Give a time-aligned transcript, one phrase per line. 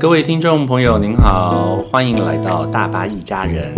[0.00, 3.74] 各位听众朋友，您好，欢迎来到大巴一家人，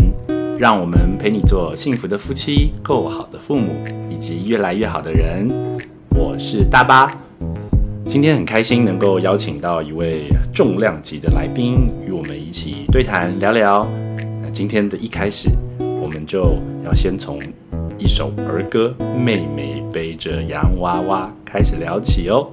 [0.58, 5.48] 让我们陪你做幸福的夫妻、够好的父母以及越来越好的人。
[6.10, 7.10] 我是大巴，
[8.04, 13.88] 今天很开心能够邀请到一位重量级的来宾，与我们一起对谈聊聊。
[14.42, 17.38] 那今天的一开始，我们就要先从
[17.96, 22.46] 一首儿歌《妹妹背着洋娃娃》开始聊起哦。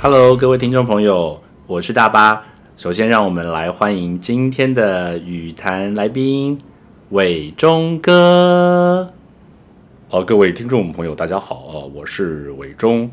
[0.00, 2.44] Hello，各位听众朋友，我是大巴。
[2.76, 6.56] 首先，让我们来欢迎今天的语坛来宾
[7.10, 9.12] 伟忠哥。
[10.08, 13.10] 好，各位听众朋友，大家好啊，我是伟忠。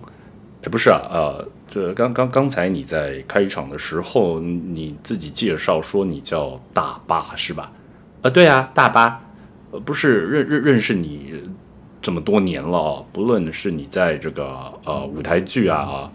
[0.62, 7.72] 哎，不是啊，呃，这刚刚刚才你在开场的时候，你自己介绍说你叫大巴是吧？
[8.22, 9.20] 呃，对啊，大巴。
[9.72, 11.34] 呃，不是认认认识你
[12.00, 16.12] 这么多年了，不论是你在这个呃舞台剧啊啊。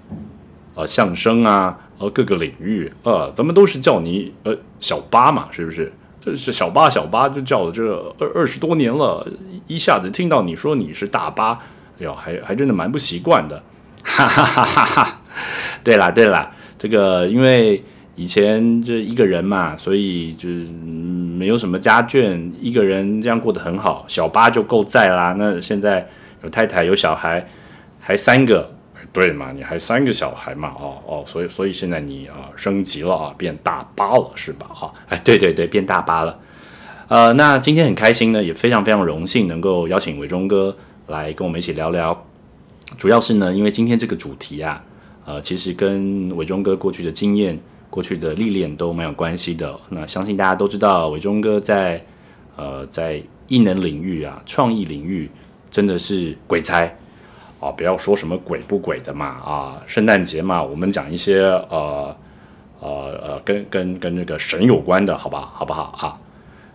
[0.75, 5.93] 呃，相声啊，呃，各个领域，呃，咱们都是叫你呃小八嘛，是不是？
[6.25, 9.27] 呃是小八，小八就叫了这二二十多年了，
[9.67, 11.53] 一下子听到你说你是大八，
[11.99, 13.63] 哎呦，还还真的蛮不习惯的，
[14.05, 15.21] 哈哈哈哈。
[15.83, 17.83] 对啦，对啦，这个因为
[18.17, 20.49] 以前就一个人嘛，所以就
[21.39, 25.35] 没有什么家眷，一个人这样过得很好，小八就够在啦。
[25.39, 26.07] 那现在
[26.45, 27.49] 有太太有小孩，
[27.99, 28.71] 还三个。
[29.13, 34.67] 对嘛，你还三个小孩嘛，哦哦，所以所以现在你啊升级了啊，变大八了是吧？
[34.81, 36.39] 啊，哎，对对对，变大八了。
[37.09, 40.77] 呃，那今天很开心呢，也非常非常荣幸能够邀请伟忠哥
[41.09, 42.25] 来跟我们一起聊聊。
[42.97, 44.81] 主要是呢，因为今天这个主题啊，
[45.25, 47.59] 呃，其实跟伟忠哥过去的经验、
[47.91, 49.77] 过去的历练都蛮有关系的。
[49.89, 52.01] 那相信大家都知道，伟忠哥在
[52.55, 55.29] 呃在艺能领域啊、创意领域
[55.69, 56.97] 真的是鬼才。
[57.61, 59.27] 啊，不要说什么鬼不鬼的嘛！
[59.27, 62.17] 啊，圣诞节嘛，我们讲一些呃
[62.81, 62.89] 呃
[63.23, 66.17] 呃，跟跟跟那个神有关的，好吧，好不好啊？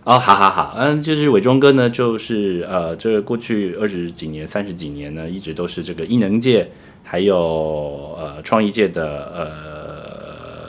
[0.04, 6.70] 哦，好好好，嗯，就是伟忠哥呢，就是呃，这过去二十几年、三十几年呢，一直都是这个艺能界
[7.02, 9.58] 还有呃创意界的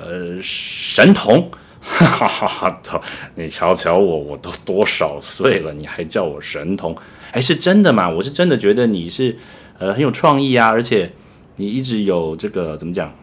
[0.09, 1.47] 呃神童，
[1.79, 2.79] 哈哈哈！
[2.81, 2.99] 操，
[3.35, 6.95] 你瞧瞧我，我都多少岁了，你还叫我神童？
[7.33, 8.09] 哎，是真的吗？
[8.09, 9.37] 我是真的觉得你是。
[9.79, 11.11] 呃，很有创意啊，而且
[11.57, 13.13] 你一直有这个怎么讲？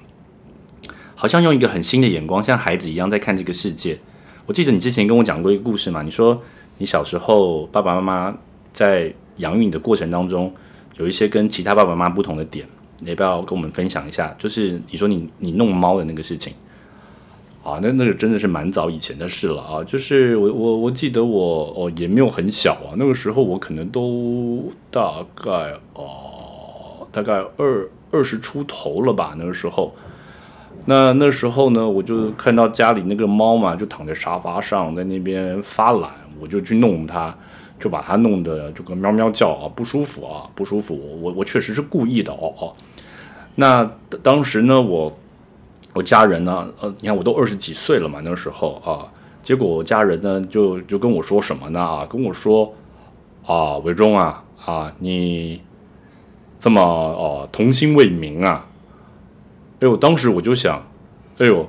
[1.16, 3.98] 好像用一个很新的眼光，像孩子一样在看这个世界。
[4.46, 6.42] 我记得你之前跟我讲过一个故事嘛，你说
[6.78, 8.36] 你小时候爸爸妈妈
[8.72, 10.52] 在养育你的过程当中，
[10.96, 12.66] 有一些跟其他爸爸妈妈不同的点，
[12.98, 14.34] 你要不要跟我们分享一下？
[14.38, 16.52] 就是你说你你弄猫的那个事情
[17.62, 19.82] 啊，那那个真的是蛮早以前的事了啊。
[19.84, 25.50] 就是我我我记得我哦也没有很小啊，那个时候我可能都大概
[25.94, 26.33] 哦。
[27.14, 29.94] 大概二二十出头了吧，那个时候，
[30.86, 36.10] 那那时候呢，我就看到家里那个猫嘛，就躺在沙发上，在那边发懒，
[36.40, 37.32] 我就去弄它，
[37.78, 41.20] 就把它弄得这个喵喵叫啊，不舒服啊，不舒服。
[41.22, 42.72] 我我确实是故意的哦哦。
[43.54, 43.88] 那
[44.20, 45.16] 当时呢，我
[45.92, 49.06] 我家人呢，呃，你看我都二十几岁了嘛，那时候啊，
[49.40, 52.74] 结果我家人呢就就跟我说什么呢啊，跟我说
[53.46, 55.60] 啊，伟忠啊啊你。
[56.64, 58.64] 这么哦，童心未泯啊！
[59.80, 60.82] 哎呦，当时我就想，
[61.36, 61.68] 哎呦，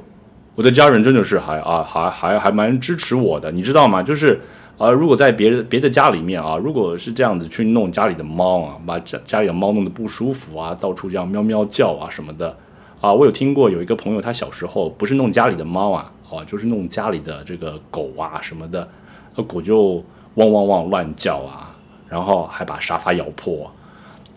[0.55, 4.01] 我的家人真的是还啊，还还还蛮支持我的，你知道吗？
[4.01, 4.39] 就是
[4.77, 12.55] 啊，如果在别的别的家里面啊，如果是这样子去弄家里的猫啊，把家家里的猫弄得不舒服啊，到处这样喵喵叫啊什么的
[13.01, 18.87] 啊，我有听过有一个朋友，他小时候不是弄家里的猫啊，啊，就是弄家里的这个狗啊什么的，
[19.35, 20.01] 那狗就
[20.35, 21.75] 汪汪汪乱叫啊，
[22.07, 23.69] 然后还把沙发咬破。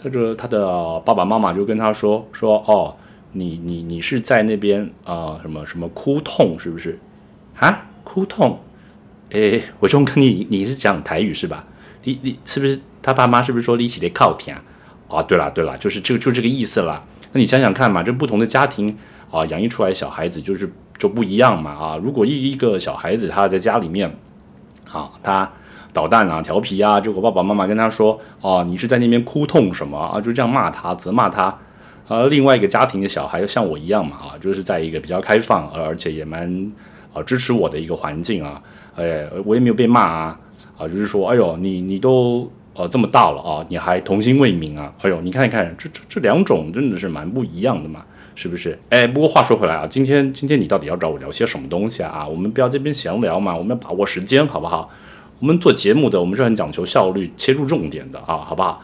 [0.00, 2.94] 他说他的爸爸妈妈就跟他说说哦，
[3.32, 6.98] 你你你是在那边啊什么什么哭痛是不是
[7.56, 8.60] 啊哭痛？
[9.30, 11.64] 诶，伟忠哥你你是讲台语是吧？
[12.04, 14.56] 你你是不是他爸妈是不是说一起得靠天
[15.08, 15.20] 啊？
[15.20, 17.04] 对了对了，就是就就这个意思了。
[17.32, 18.96] 那你想想看嘛，这不同的家庭
[19.30, 21.96] 啊，养育出来小孩子就是就不一样嘛啊。
[21.96, 24.16] 如果一一个小孩子他在家里面
[24.90, 25.52] 啊，他。
[25.92, 27.00] 捣蛋啊，调皮啊！
[27.00, 31.56] 结果爸爸妈妈跟他说：“哦，你是在那边哭痛什么啊？”就这样骂他，责骂他。
[32.06, 36.72] 呃，另外一个家庭的小孩像我一样嘛，啊，就是在一个比较开放，而且也蛮
[37.12, 38.62] 啊支持我的一个环境啊。
[38.96, 40.40] 哎，我也没有被骂啊，
[40.78, 44.92] 啊，就是说，哎呦，你你都呃这么大了啊，你还童心未泯啊？
[45.02, 48.02] 哎呦，你看一看，这这这两种真的是蛮不一样的嘛，
[48.34, 48.78] 是不是？
[48.88, 52.26] 哎，不过话说回来啊，今天今天你到底要找我聊些什么东西啊？
[52.26, 54.90] 我们不要这边闲聊嘛，我们要把握时间，好不好？
[55.40, 58.82] 我们做节目的，我们是很讲求效率、切入重点的啊，好不好？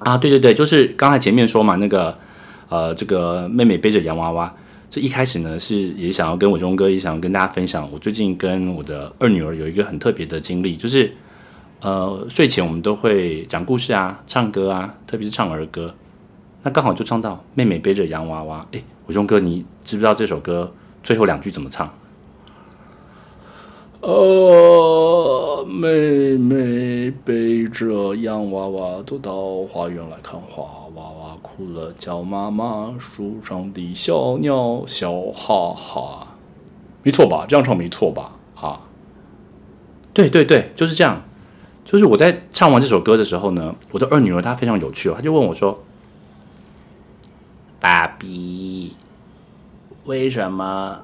[0.00, 2.16] 啊，对对对，就是刚才前面说嘛，那个
[2.68, 4.54] 呃，这个妹妹背着洋娃娃，
[4.90, 11.10] 这一开始呢是也想要跟伟忠哥，也想要跟大家分享，我最近跟我的二女儿有一个很特别的经历，就是
[11.80, 15.94] 呃睡前我们都会讲故事啊、唱歌啊，特别是唱儿歌，
[16.62, 20.70] 那刚好就唱到妹妹背着洋娃娃，哎，伟忠哥，你知不知道这首歌
[21.02, 21.90] 最后两句怎么唱？
[24.06, 30.62] 呃，妹妹背着洋娃娃走到花园来看花，
[30.94, 36.36] 娃娃哭了叫妈妈，树上的小鸟笑哈哈，
[37.02, 37.46] 没错吧？
[37.48, 38.30] 这样唱没错吧？
[38.54, 38.82] 啊，
[40.14, 41.24] 对对对，就是这样。
[41.84, 45.82] 就是我在唱完这首歌的时候呢，我的二女儿她非常有趣哦，她就问我说
[47.80, 48.94] ：“爸比，
[50.04, 51.00] 为什么？”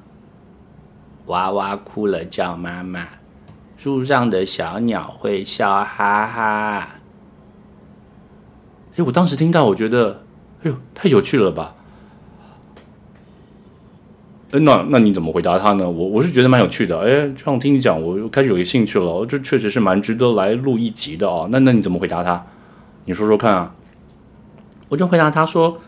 [1.26, 3.06] 娃娃哭了叫妈妈，
[3.76, 6.88] 树上的小鸟会笑哈哈。
[8.96, 10.22] 哎，我当时听到，我觉得，
[10.62, 11.74] 哎呦，太有趣了吧！
[14.50, 15.88] 哎，那那你怎么回答他呢？
[15.88, 16.98] 我我是觉得蛮有趣的。
[16.98, 19.24] 哎，这样听你讲，我又开始有兴趣了。
[19.24, 21.48] 这确实是蛮值得来录一集的哦。
[21.50, 22.44] 那那你怎么回答他？
[23.04, 23.74] 你说说看啊。
[24.88, 25.78] 我就回答他说：“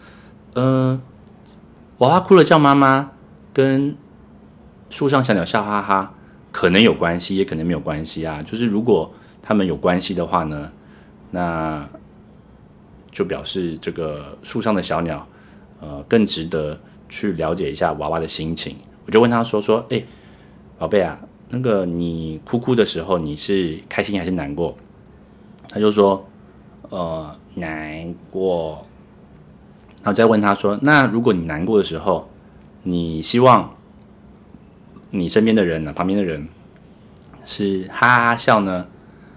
[0.54, 1.02] 嗯，
[1.98, 3.10] 娃娃哭了叫妈妈，
[3.52, 3.96] 跟。”
[4.94, 6.14] 树上小鸟笑哈哈，
[6.52, 8.40] 可能有关系，也可能没有关系啊。
[8.42, 9.12] 就是如果
[9.42, 10.70] 他们有关系的话呢，
[11.32, 11.84] 那
[13.10, 15.26] 就表示这个树上的小鸟，
[15.80, 18.76] 呃，更值得去了解一下娃娃的心情。
[19.04, 20.00] 我就问他说：“说，哎，
[20.78, 21.18] 宝贝啊，
[21.48, 24.78] 那个你哭哭的时候，你是开心还是难过？”
[25.70, 26.24] 他就说
[26.90, 28.86] ：“呃，难过。”
[30.04, 32.30] 然后再问他说：“那如果你难过的时候，
[32.84, 33.73] 你希望？”
[35.16, 35.92] 你身边的人呢？
[35.92, 36.48] 旁边的人
[37.44, 38.88] 是哈哈笑呢，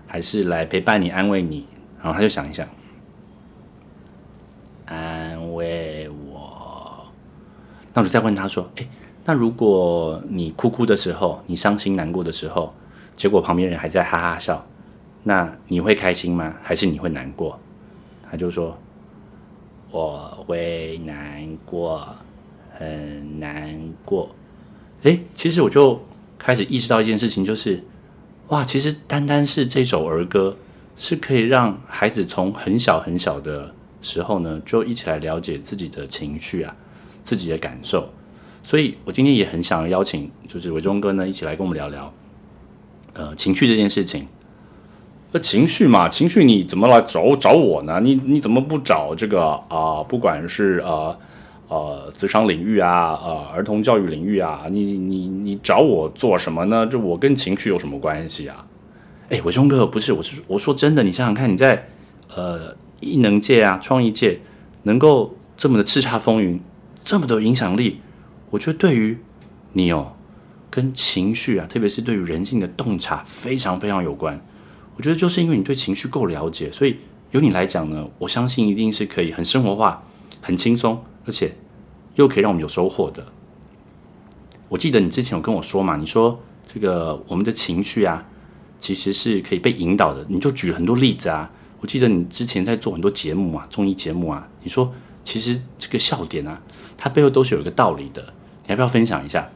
[0.08, 1.68] 还是来陪伴你、安慰你？
[2.02, 2.68] 然后他就想一想，
[4.88, 7.06] 安慰我。
[7.94, 8.88] 那我就再问他说：“哎，
[9.24, 12.74] 那如果你哭哭的时候，你伤心难过的时候，
[13.16, 14.66] 结果旁边人还在哈哈笑，
[15.22, 16.56] 那你会开心吗？
[16.64, 17.60] 还是你会难过？”
[18.28, 18.76] 他就说
[19.92, 22.08] ：“我会难过，
[22.74, 24.36] 很难过。”
[25.04, 26.02] 哎，其实我就
[26.40, 27.84] 开始意识到一件事情，就是
[28.48, 30.58] 哇，其实单单是这首儿歌，
[30.98, 36.76] 是可以让孩子从很小很小的时候呢，就一起来了解自己的情绪啊，
[37.22, 38.10] 自己的感受。
[38.64, 42.12] 所以我今天也很想邀请，就是伟忠哥呢，一起来跟我们聊聊，
[43.14, 44.28] 呃，情绪这件事情。
[45.32, 48.00] 那情绪嘛，情绪你怎么来找找我呢？
[48.02, 50.02] 你你怎么不找这个啊？
[50.04, 51.18] 不管是呃。
[51.68, 56.88] 呃，职场领域啊，呃，儿童教育领域啊，你你你找我做什么呢？
[56.88, 58.66] 这我跟情绪有什么关系啊？
[59.30, 61.90] 哎，伟忠哥，不是，我是我说真的，你想想看，你在
[62.34, 64.40] 呃艺能界啊，创意界
[64.84, 66.58] 能够这么的叱咤风云，
[67.04, 68.00] 这么的影响力，
[68.52, 69.18] 我觉得对于
[69.74, 70.14] 你哦，
[70.70, 74.42] 跟情绪啊，特别是对于人性的洞察非常非常有关。
[74.96, 76.96] 我觉得就是因为你对情绪够了解，所以
[77.32, 80.02] 由你来讲呢，我相信一定是可以很生活化、
[80.48, 81.04] 很轻松。
[81.28, 81.54] 而且
[82.16, 83.22] 又可以让我们有收获的。
[84.70, 88.26] 我记得你之前有跟我说嘛，你说这个我们的情绪啊，
[88.80, 90.26] 其实是可以被引导的。
[90.30, 91.52] 你就举很多例子啊。
[91.82, 94.94] 我记得你之前在做很多节目啊，综艺节目啊，你说
[95.26, 96.62] 其实这个笑点啊，
[96.98, 98.34] 它背后都是有一个道理的。
[98.66, 99.50] 你要不要分享一下？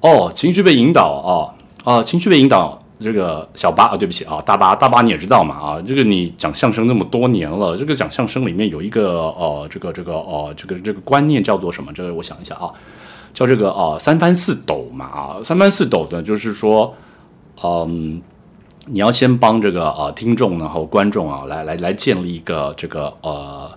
[0.00, 1.54] 哦，情绪被引导哦，
[1.84, 2.83] 哦，情绪被引导。
[3.00, 11.92] 这个小八啊，对不起啊，大八大八你也知道嘛啊，这个你讲相声那么多年了，这个讲相声里面有一个呃，这个这个哦，这个这个观念叫做什么？
[11.92, 12.70] 这个我想一下啊，
[13.32, 16.94] 叫这个呃三翻四抖嘛啊，三翻四抖呢，就是说，
[17.62, 18.22] 嗯，
[18.86, 23.70] 你要先帮这个呃听众然后观众啊来来来建立一个这个呃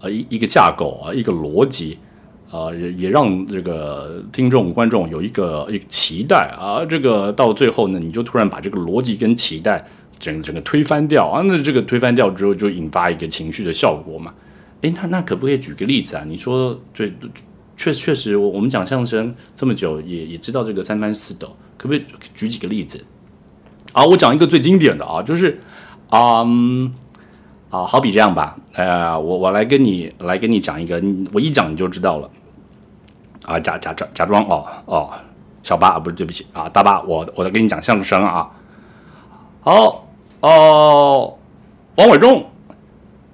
[0.00, 1.98] 呃一一个架构啊一个逻辑。
[2.50, 9.84] 啊，也也让这个听众观众有一个一个期待啊，这个到最后呢，你就突然把这个逻辑跟期待
[10.18, 14.32] 整整个推翻掉啊，那这个推翻掉之后就引发一个情绪的效果嘛？
[14.80, 16.24] 诶，那那可不可以举个例子啊？
[16.26, 17.12] 你说最
[17.76, 22.02] 确确实，我我们讲相声这么久，也也知道这个三翻四抖，可不可以
[22.34, 23.04] 举几个例子？
[23.92, 25.60] 啊，我讲一个最经典的啊，就是
[26.10, 26.94] 嗯。
[27.70, 31.02] 啊，好比这样吧，呃，我我来跟你来跟你讲一个，
[31.34, 32.30] 我一讲你就知道了。
[33.48, 35.10] 啊，假假假假装哦哦，
[35.62, 38.46] 小八啊，不是对不起啊，大八，我我在跟你讲相声啊。
[39.62, 40.06] 好，
[40.40, 41.38] 哦，
[41.96, 42.44] 王伟忠，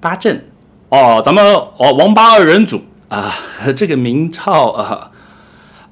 [0.01, 0.49] 八阵，
[0.89, 3.33] 哦，咱们哦王八二人组啊，
[3.75, 5.11] 这个明朝啊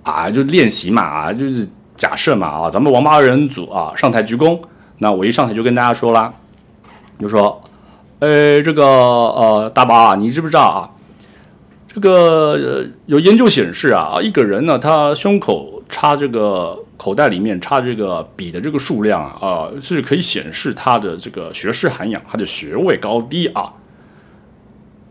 [0.04, 4.60] 啊，就练习嘛啊，就是假设嘛啊，咱们王八二人组啊上台鞠躬，
[4.98, 6.32] 那我一上台就跟大家说啦，
[7.18, 7.60] 就说，
[8.20, 10.90] 呃，这个呃大巴，你知不知道啊？
[11.94, 23.74] 这个呃有研究显示啊，一个人呢，他胸口插这个口袋里面插这个笔的这个数量啊，啊是可以显示他的这个学识涵养，他的学位高低啊。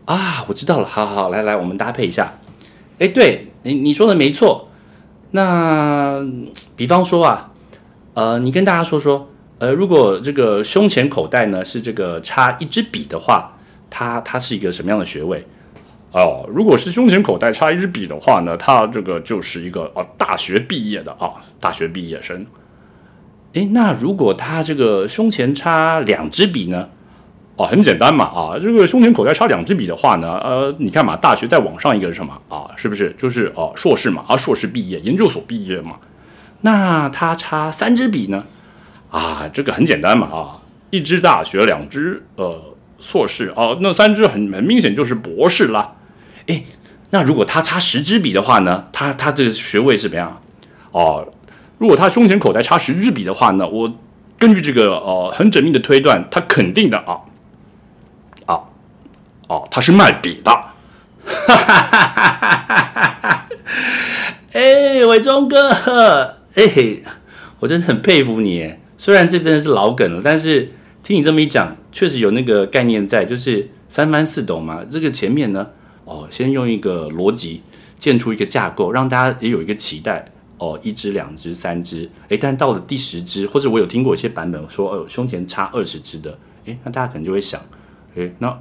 [0.06, 2.32] 啊，我知道了，好好来来，我们搭配一下。
[2.98, 4.68] 哎，对你你说的没错。
[5.30, 6.20] 那
[6.74, 7.52] 比方说啊，
[8.14, 13.56] 呃，你跟大家说说，呃，如果这个胸前口袋呢是这个插一支笔的话，
[13.88, 15.46] 它它是一个什么样的学位？
[16.12, 22.46] 哦，如果是胸前口袋插一支笔的话呢，他这个就是一个哦大学毕业的啊，大学毕业生。
[23.54, 26.88] 诶，那如果他这个胸前插两支笔呢？
[27.56, 32.64] 哦，很简单嘛啊，这个胸前口袋插两支笔的话呢，呃，你看嘛，大学再往上一个是什么啊？
[32.76, 34.24] 是不是就是哦硕士嘛？
[34.26, 35.96] 啊，硕士毕业，研究所毕业嘛？
[36.62, 38.44] 那他插三支笔呢？
[39.10, 42.58] 啊，这个很简单嘛啊，一支大学，两支呃
[42.98, 45.92] 硕士啊，那三支很很明显就是博士啦。
[46.46, 46.64] 哎，
[47.10, 48.88] 那如果他插十支笔的话呢？
[48.92, 50.42] 他他这个学位是怎么样？
[50.90, 51.26] 哦，
[51.78, 53.66] 如果他胸前口袋插十支笔的话呢？
[53.68, 53.92] 我
[54.38, 57.20] 根据这个呃很缜密的推断，他肯定的啊
[58.46, 58.60] 啊
[59.48, 60.60] 哦，他是卖笔的。
[64.52, 65.70] 哎，伟忠哥，
[66.56, 67.00] 哎，
[67.60, 68.74] 我真的很佩服你。
[68.98, 70.72] 虽然这真的是老梗了，但是
[71.02, 74.84] 听你这么一讲，确实有那个概念在，就是三番四抖嘛。
[74.88, 75.68] 这个前面呢？
[76.12, 77.62] 哦，先用一个逻辑
[77.98, 80.26] 建出一个架构，让大家也有一个期待。
[80.58, 87.60] 哦，一支、两支、三支，诶，但到了第十支，或者我有听过一些版本说，哦，胸前插二十支的，诶，那大家可能就会想，
[88.14, 88.56] 诶，那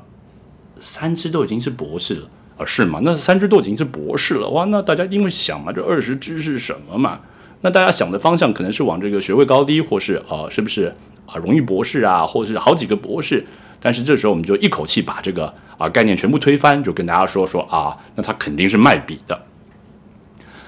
[0.80, 2.28] 三支都已经是博士了
[2.58, 2.66] 啊？
[2.66, 3.00] 是吗？
[3.04, 7.20] 那三支都已经是博士了，哇，那大家因为想嘛，这二十支是什么嘛？
[7.62, 10.92] 那大家想的方向可能是往这个学位高低，或是啊，是不是
[11.28, 13.46] 啊，荣誉博士啊，或者是好几个博士？
[13.84, 19.42] 但是这时候我们就一口气把这个啊概念全部推翻，就跟大家说说啊，那他肯定是卖笔的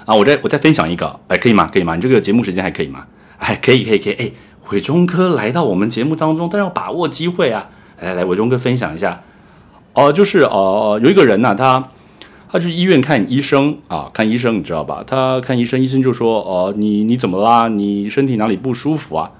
[0.05, 0.15] 啊！
[0.15, 1.69] 我再我再分享一个，哎，可以吗？
[1.71, 1.95] 可以吗？
[1.95, 3.05] 你这个节目时间还可以吗？
[3.37, 4.13] 哎，可以可以可以！
[4.13, 4.31] 哎，
[4.71, 7.69] 伟忠哥来到我们节目当中，但要把握机会啊！
[8.01, 9.21] 来来，伟忠哥分享一下
[9.93, 11.87] 哦，就是哦，有一个人呢，他
[12.51, 15.03] 他去医院看医生啊，看医生你知道吧？
[15.05, 17.67] 他看医生，医生就说哦，你你怎么啦？
[17.67, 19.31] 你身体哪里不舒服啊？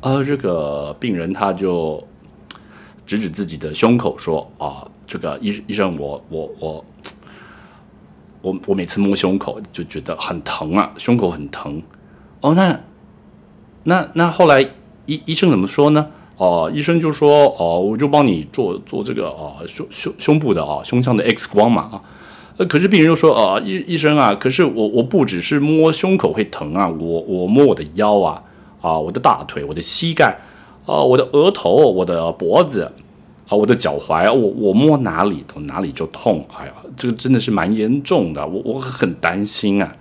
[0.00, 2.04] 呃，这个病人他就。
[3.06, 6.84] 指指自己的胸口说：“啊，这个医医生，我我我
[8.40, 11.82] 我我每次摸胸口就觉得很疼啊，胸口很疼。
[12.40, 12.80] 哦，那
[13.82, 14.62] 那那后来
[15.04, 16.08] 医医生怎么说呢？
[16.38, 22.00] 哦，医生就说：哦，我就帮你做做这个啊胸胸胸部的啊胸腔的 X 光嘛啊。
[22.56, 28.42] 呃，可是病人又说：啊，医医生啊，可是我我不只是摸胸口会疼啊，我我摸我的腰啊
[28.80, 30.38] 啊，我的大腿，我的膝盖。”
[30.86, 32.82] 啊，我的额头，我的脖子，
[33.48, 36.46] 啊，我的脚踝，我我摸哪里都哪里就痛。
[36.58, 39.96] 哎呀，这个真的是蛮严重的，我我很担心啊。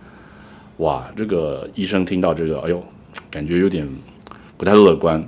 [0.78, 2.84] 哇，这个医生听到这个，哎呦，
[3.32, 3.88] 感觉有点
[4.58, 5.26] 不太乐观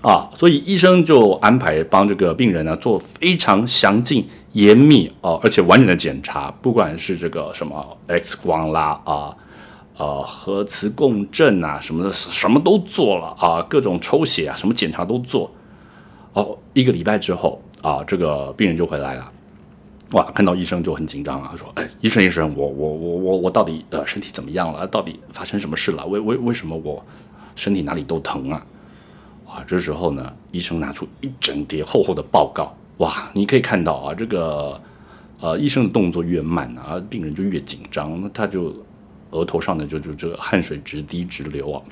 [0.00, 0.30] 啊。
[0.34, 9.36] 所以医生就安排帮这个病人呢做非常详尽、严密哦，而且完整的检查，不管是这个什么 X 光啦啊。
[9.98, 15.50] 呃，核磁共振啊，什么的，什么都做了啊，各种抽血啊，什么检查都做。
[16.34, 19.28] 哦，一个礼拜之后啊，这个病人就回来了。
[20.12, 24.86] 哇，看到医生就很紧张啊，说：“哎，医生医生，我我我我我到底呃身体怎么样了？
[24.86, 26.06] 到底发生什么事了？
[26.06, 27.04] 为为为什么我
[27.56, 28.64] 身体哪里都疼啊？”
[29.46, 32.72] 哇，这时候呢，医生拿出一整叠厚厚的报告。
[32.98, 34.80] 哇，你可以看到啊，这个
[35.40, 38.72] 呃医生的动作越慢啊，病人就越紧张，那他就。
[39.30, 41.82] 额头上呢，就就这个汗水直滴直流啊！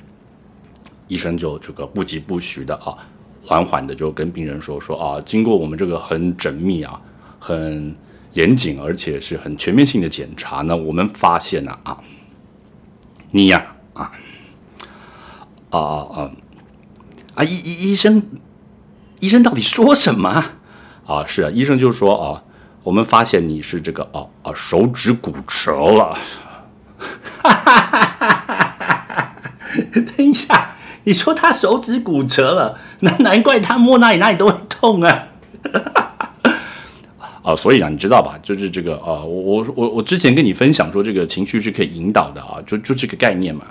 [1.07, 2.97] 医生就这个不疾不徐的啊，
[3.43, 6.99] 缓缓的就跟病人说说啊，经过我们这个很缜密啊、
[7.39, 7.95] 很
[8.33, 11.97] 严谨而且是很全面性的检查呢，我们发现呢啊，
[13.31, 14.11] 你呀啊
[15.69, 16.31] 啊啊啊
[17.35, 18.21] 啊医医医生
[19.19, 20.43] 医生到底说什么
[21.05, 21.23] 啊？
[21.25, 22.43] 是啊，医生就说啊，
[22.83, 26.17] 我们发现你是这个啊啊手指骨折了。
[26.97, 29.33] 哈哈！
[30.17, 35.27] 等一下，你说他手指骨折了，那 难怪他摸哪里哪里都会痛啊！
[37.43, 38.37] 啊，所以啊，你知道吧？
[38.43, 43.63] 就是这个啊，我我我我之前跟你分享说，这个情绪是可以引导的啊，就就这个概念嘛。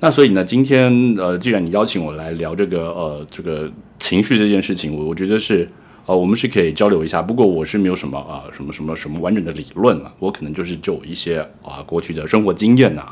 [0.00, 5.68] 那所以呢，今天呃，既然你邀请我来聊这个呃这个情绪这件事情，我我觉得是
[6.08, 7.20] 呃我们是可以交流一下。
[7.20, 13.04] 不过我是没有什么啊什么什么什么完整的理论了，我可能就是就一些啊过去的生活经验呐，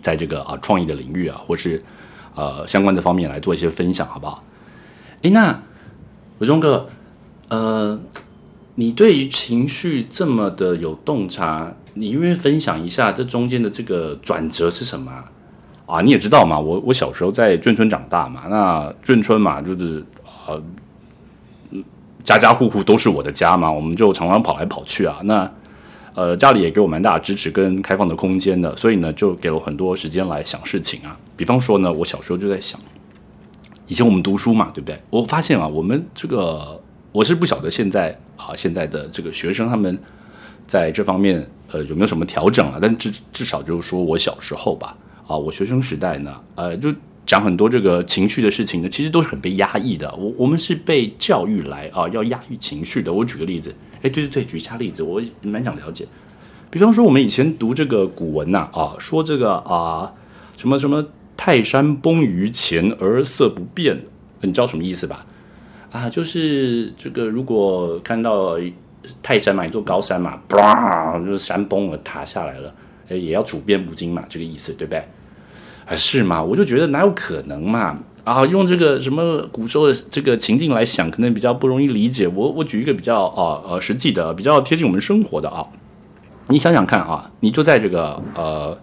[0.00, 1.84] 在这个啊创意的领域啊，或是
[2.34, 4.42] 呃相关的方面来做一些分享，好不好？
[5.20, 5.62] 诶，那
[6.38, 6.88] 伟忠哥，
[7.48, 8.00] 呃，
[8.76, 15.30] 你对于情绪这么的有洞察，你愿意分享一下这中间的这个转折是什么啊？
[15.86, 20.02] 啊，你也知道嘛，我我小时候在眷村长大嘛，那眷村嘛，就是
[20.46, 20.62] 呃，
[22.24, 25.18] 家家户户都是我的家嘛，我们就常常跑来跑去啊。
[25.24, 25.48] 那
[26.14, 31.16] 呃，家里也给我蛮大的支持跟开放的空间的，所以呢，就给了很多时间来想事情啊。
[31.36, 32.80] 比方说呢，我小时候就在想，
[33.86, 34.98] 以前我们读书嘛，对不对？
[35.10, 36.80] 我发现啊，我们这个
[37.12, 39.98] 我是不晓得现在啊，现在的这个学生他们
[40.66, 42.78] 在这方面呃有没有什么调整啊？
[42.80, 44.96] 但至至少就是说我小时候吧。
[45.26, 46.94] 啊，我学生时代呢，呃，就
[47.26, 50.12] 讲很多这个情绪的事情呢，其实都是很被压抑的。
[50.14, 53.12] 我我们是被教育来啊，要压抑情绪的。
[53.12, 56.06] 我举个例子，哎，对对对，举一下例子，我蛮想了解。
[56.70, 60.12] 比方说，我们以前读这个古文呐，啊，说这个啊，
[60.56, 64.02] 什么什么泰山崩于前而色不变，
[64.42, 65.24] 你知道什么意思吧？
[65.90, 68.58] 啊，就是这个，如果看到
[69.22, 72.74] 泰山嘛，一座高山嘛，嘣，就是山崩了，塌下来了。
[73.08, 75.04] 哎，也要处变不惊嘛，这个意思对不对？
[75.86, 76.42] 啊，是吗？
[76.42, 77.98] 我就觉得哪有可能嘛？
[78.24, 82.26] 啊，用这个什么古时候的这个情境来想，可能比较不容易理解。
[82.26, 85.66] 我我举一个比较啊呃实际的、比较贴近我们生活的啊，
[86.48, 88.78] 你想想看啊，你就在这个呃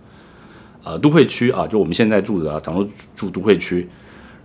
[0.83, 3.89] 呃都会区啊，就我们现在住的啊，倘若住都会区，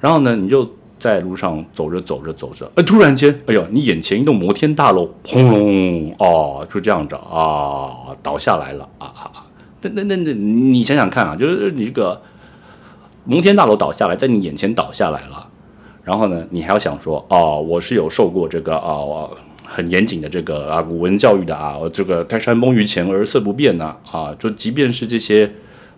[0.00, 0.66] 然后呢，你就
[0.98, 9.46] 在路上走着走着走着，哎，突然间，哎呦，你眼前一栋摩天大楼，轰隆，哦，就这样着啊，倒下来了啊啊啊！
[9.82, 12.20] 那那那，你想想看啊，就是你这个
[13.28, 15.48] 摩天大楼倒下来，在你眼前倒下来了，
[16.04, 19.28] 然后呢，你还要想说，哦，我是有受过这个啊
[19.66, 25.50] 很严谨的这个啊古文教育的啊，这个泰山崩于前而色不变呐啊，就即便是这些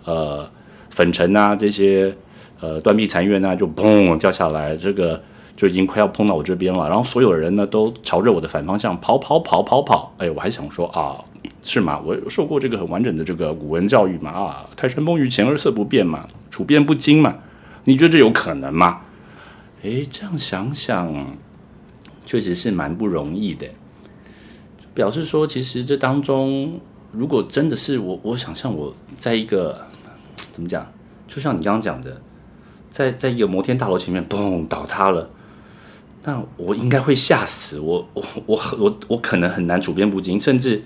[0.07, 0.49] 呃
[0.89, 2.17] 粉尘啊，这些
[2.61, 5.21] 呃断壁残垣呐，就砰掉下来，这个
[5.55, 11.13] 就已经快要碰到我这边了，然后所有人呢都朝着我的反方向跑跑跑跑跑，哎，我还想说啊。
[11.63, 11.99] 是吗？
[11.99, 14.31] 我受过这个很完整的这个古文教育嘛？
[14.31, 17.37] 啊，泰山崩于前而色不变嘛，处变不惊嘛？
[17.85, 19.01] 你觉得这有可能吗？
[19.83, 21.37] 诶，这样想想，
[22.25, 23.67] 确实是蛮不容易的。
[24.95, 26.81] 表示说，其实这当中，
[27.13, 29.81] 如果真的是我，我想象我在一个
[30.37, 30.91] 怎么讲，
[31.27, 32.21] 就像你刚刚讲的，
[32.91, 35.31] 在在一个摩天大楼前面，嘣倒塌了，
[36.25, 40.83] 那我应该会吓死我，我我我我可能很难处变不惊，甚至。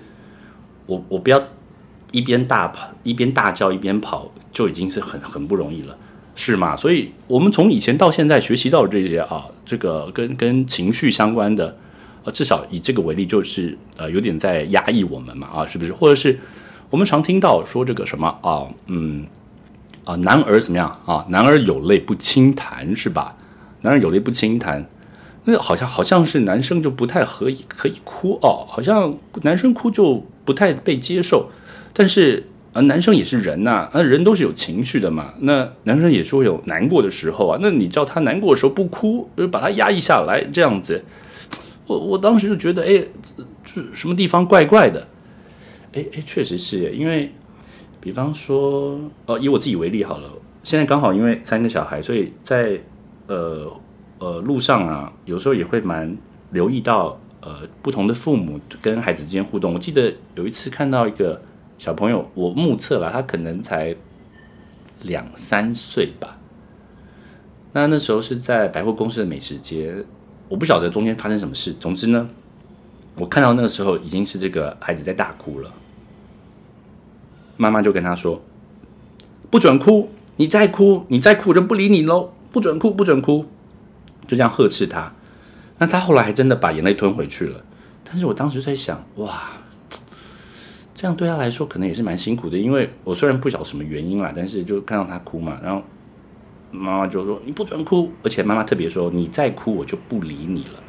[0.93, 1.41] 我我不要
[2.11, 5.97] 一边大跑一边大叫一边跑，就已经是很很不容易了，
[6.35, 6.75] 是吗？
[6.75, 11.75] 所以，我们从以前到现在学习到这些啊，这个跟跟情绪相关的，
[12.23, 15.91] 呃，至少以这个为例，就是呃，有点在压抑我们嘛，啊，是不是？
[15.91, 16.39] 或者是
[16.91, 19.25] 我们常听到说这个什么啊，嗯
[20.05, 21.25] 啊，男儿怎么样啊？
[21.29, 23.35] 男儿有泪不轻弹，是吧？
[23.81, 24.87] 男儿有泪不轻弹。
[25.45, 31.49] 那好像好像是男生就不太可以可以哭哦，好像男生哭就不太被接受，
[31.93, 41.03] 但是呃男生也是人呐，那人都是有情绪的嘛，那男生也是会有难过的时候啊，那你叫他难过的时候不哭，就把他压抑下来这样子，
[41.87, 43.05] 我我当时就觉得哎，
[43.63, 45.07] 这什么地方怪怪的，
[45.93, 47.31] 哎哎确实是，因为
[47.99, 50.29] 比方说呃以我自己为例好了，
[50.63, 52.79] 现在刚好因为三个小孩，所以在
[53.27, 53.71] 呃。
[54.19, 56.15] 呃，路上啊，有时候也会蛮
[56.51, 59.73] 留意到，呃，不同的父母跟孩子之间互动。
[59.73, 61.41] 我记得有一次看到一个
[61.77, 63.93] 小朋友，我目测了，他可能才
[65.01, 66.37] 两三岁吧。
[67.73, 70.05] 那那时候是在百货公司的美食街，
[70.47, 71.73] 我不晓得中间发生什么事。
[71.73, 72.29] 总之呢，
[73.17, 75.73] 我看到那个时候已经是这个孩子在大哭了，
[77.57, 78.41] 妈妈就跟他说
[79.51, 83.45] ：“不准哭，你再哭，你再哭就不理你喽，不准哭，不准哭。”
[84.25, 85.13] 就这样呵斥他，
[85.77, 87.63] 那他后来还真的把眼泪吞回去了。
[88.03, 89.43] 但是我当时在想，哇，
[90.93, 92.57] 这样对他来说可能也是蛮辛苦的。
[92.57, 95.81] 因为我虽然不晓什么原因啦，但是就看到他哭嘛，然后
[96.71, 100.79] 妈妈就说你不准哭，而且妈妈特别说你再哭我就不理你了。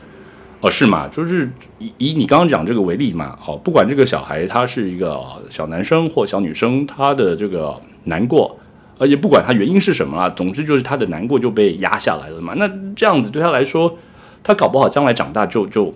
[0.60, 1.08] 哦，是吗？
[1.08, 5.20] 就是以以你刚刚讲这个为例嘛，哦，不管这个小孩他是一个
[5.50, 8.58] 小男生或小女生，他的这个难过。
[8.96, 12.54] 而且不管他原因是什么啦，总之就是他的难过就被压下来了嘛。
[12.56, 13.98] 那这样子对他来说，
[14.44, 15.92] 他搞不好将来长大就就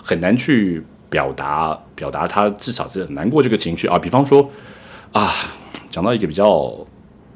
[0.00, 3.98] 很难去表达表达他至少是很难过这个情绪啊。
[3.98, 4.48] 比方说
[5.12, 5.32] 啊，
[5.90, 6.86] 讲到一个比较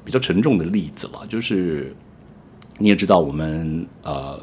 [0.04, 1.94] 比较沉重的例子了，就是
[2.78, 4.38] 你也知道，我们呃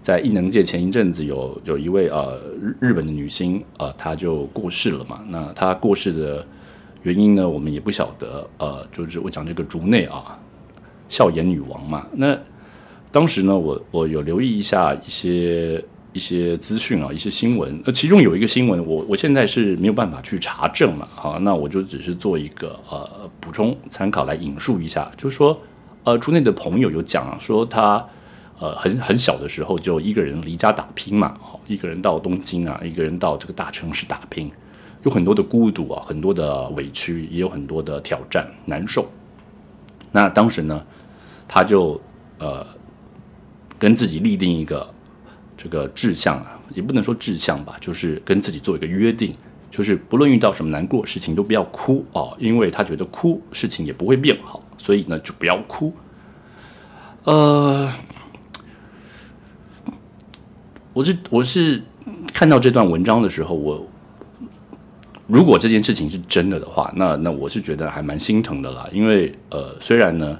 [0.00, 5.24] 在艺能界前一阵子有有一位呃日日本的女星呃，她就过世了嘛。
[5.28, 6.46] 那她过世的
[7.02, 8.48] 原因呢，我们也不晓得。
[8.58, 10.38] 呃，就是我讲这个竹内啊，
[11.08, 12.06] 笑颜女王嘛。
[12.12, 12.38] 那
[13.16, 15.82] 当时呢，我我有留意一下一些。
[16.12, 25.60] 一些资讯啊，一些新闻，呃，其中有一个新闻，我我现在是没有办法去查证嘛，好，那我就只是做一个呃补充参考来引述一下，就是说，
[26.04, 28.02] 呃，朱内的朋友有讲啊，说他
[28.58, 34.50] 呃很很小的时候就一个人离家打拼嘛，好，一个人到东京啊，一个人到这个大城市打拼，
[35.02, 39.06] 有很多的孤独啊，很多的委屈，也有很多的挑战难受。
[40.10, 40.82] 那当时呢，
[41.46, 42.00] 他就
[42.38, 42.66] 呃
[43.78, 44.88] 跟自己立定一个。
[45.58, 49.34] 这个志向啊，也不能说志向吧，就是跟自己做一个约定，
[49.70, 55.94] 就是不论遇到什么难过事情都不要哭哦，因为他觉得哭事情也不会变好，所以呢就不要哭。
[57.24, 57.90] 呃，
[60.92, 61.82] 我是我是
[62.34, 63.88] 看到这段文章的时候，我
[65.26, 70.38] 如果这件事情是真的的话，那那我是觉得还蛮心疼的啦，因为呃虽然呢，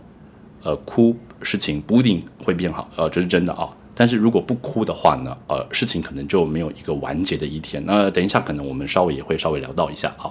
[0.62, 3.68] 呃哭事情不一定会变好，呃这是真的啊。
[3.98, 7.82] 但是如果不哭的话呢，呃，事情可能就没有一个完结的一天。
[7.86, 10.30] 那等一下，可能我们稍微也会稍微聊到一下啊。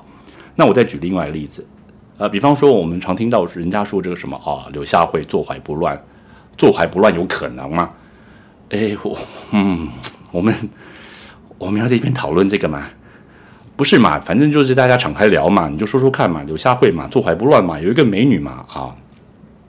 [0.56, 1.66] 那我再举另外一个例子，
[2.18, 6.00] 呃，比方说我们常听到人家说这个什么啊，柳下惠坐怀不乱，
[6.56, 7.90] 坐怀不乱有可能吗？
[8.70, 9.18] 哎，我
[9.52, 9.88] 嗯，
[10.32, 10.54] 我们
[11.58, 12.88] 我们要在一边讨论这个吗？
[13.76, 18.96] 不是嘛，反正就是大家敞开聊嘛，你就说说看嘛，柳下惠嘛，坐怀不乱嘛，有一个美女嘛啊。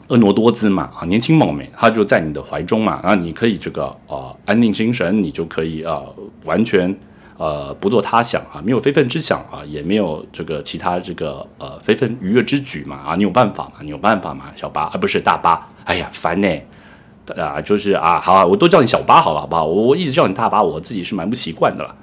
[0.08, 6.00] 婀娜多姿嘛，啊，年轻貌美，她就在你的怀中嘛，然后你可以这个啊安定心神，你就可以啊
[6.44, 6.96] 完全
[7.38, 13.72] 呃不做他想啊，没有非分之想啊，也没有这个其他这个呃非分愉悦之举嘛，啊，你有办法嘛？
[13.82, 14.44] 你有办法嘛？
[14.54, 16.48] 小八啊，不是大八，哎呀，烦呢，
[17.36, 19.64] 啊，就是啊，好啊，我都叫你小八好了，好不好？
[19.66, 21.96] 我我一直叫你大八，我自己是蛮不习惯的了。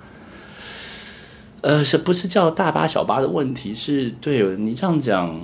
[1.62, 3.74] 呃，是不是叫大八小八的问题？
[3.74, 5.40] 是对你这样讲。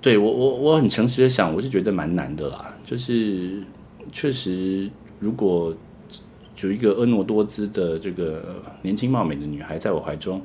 [0.00, 2.74] 对我我我很诚实的想，我是觉得蛮难的啦。
[2.82, 3.62] 就是
[4.10, 5.74] 确实，如果
[6.62, 10.40] 有一个婀娜多姿的这个年轻貌美的女孩在我怀中，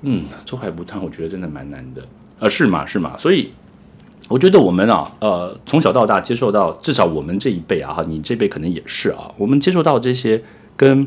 [0.00, 2.02] 嗯，坐怀不乱，我觉得真的蛮难的。
[2.38, 3.52] 呃，是嘛是嘛，所以
[4.28, 10.42] 我觉得我们啊，呃，从小到大接受到，至少我们这一辈啊，哈，你这辈可能也是啊，我们接受到这些
[10.78, 11.06] 跟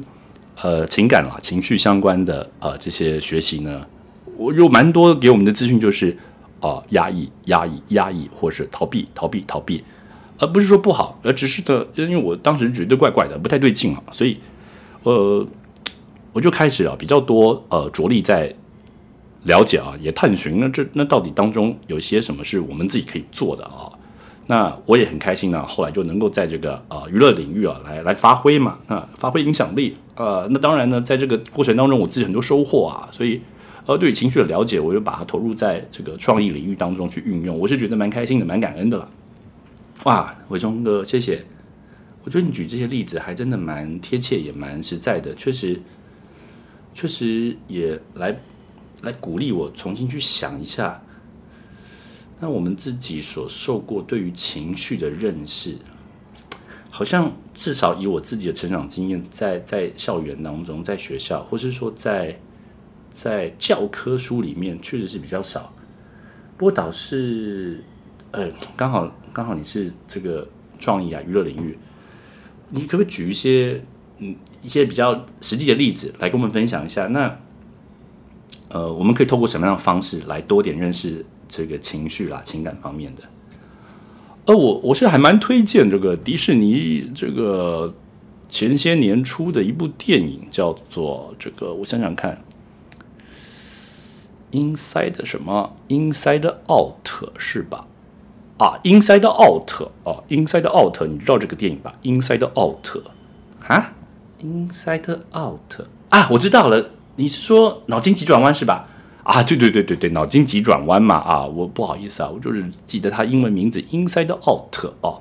[0.61, 3.87] 呃情感啦、情绪相关的呃这些学习呢，
[4.37, 6.15] 我有蛮多给我们的资讯就是。
[6.63, 9.83] 啊，压抑、压抑、压抑，或是逃避、逃避、逃避，
[10.39, 14.37] 而不是说不好，而只是的，因为我当时觉得怪怪的，不太对劲啊，所以，
[15.03, 15.45] 呃，
[16.31, 18.55] 我就开始啊，比较多呃着力在
[19.43, 23.91] 了解啊，也探寻，那这那到底当中有些什么是我们自己可以做的啊？
[24.47, 33.41] 那我也很开心呢，后来就能够在这个啊娱乐领域啊来来发挥嘛，啊发挥影响力，呃，那当然呢，在这个过程当中，我自己很多收获啊，所以。
[33.85, 39.09] 而对于情绪的了解，我就把它投入在这个创意领域当中去运用，我是觉得蛮开心的，蛮感恩的了。
[40.05, 41.43] 哇，伟忠哥，谢谢！
[42.23, 45.81] 我觉得你举这些例子还真的蛮贴切，也蛮实在的，确实，
[46.93, 48.33] 确实也来
[49.01, 51.03] 来鼓励我重新去想一下，
[52.39, 55.75] 那我们自己所受过对于情绪的认识，
[56.89, 62.39] 好像至少以我自己的成长经验，在在校园当中，在学校，或是说在。
[63.13, 65.71] 在教科书里面确实是比较少，
[66.57, 67.81] 不过倒是，
[68.31, 70.45] 呃，刚好刚好你是这个
[70.79, 71.77] 创意啊娱乐领域，
[72.71, 73.79] 你可不可以举一些
[74.17, 77.05] 嗯一些比较实际的例子来跟我们分享一下？
[77.07, 77.39] 那
[78.69, 83.21] 呃，我们可以透过什么样的方式来多点认识这个情绪啦、情感方面的？
[84.45, 87.93] 呃，我我是还蛮推荐这个迪士尼这个
[88.49, 92.43] 前些年出的一部电影，叫做这个，我想想看。
[94.53, 97.87] Inside 什么？Inside Out 是吧？
[98.59, 103.03] 啊，Inside Out 哦，Inside Out，你知道这个电影吧？Inside Out
[103.67, 103.91] 啊
[104.39, 108.87] ，Inside Out 啊，我知道了，你是说脑筋急转弯是吧？
[109.23, 115.19] 啊，对对对对对，脑筋急转弯嘛啊，我不好意思啊，我就是记得它英文名字 Inside Out 哦。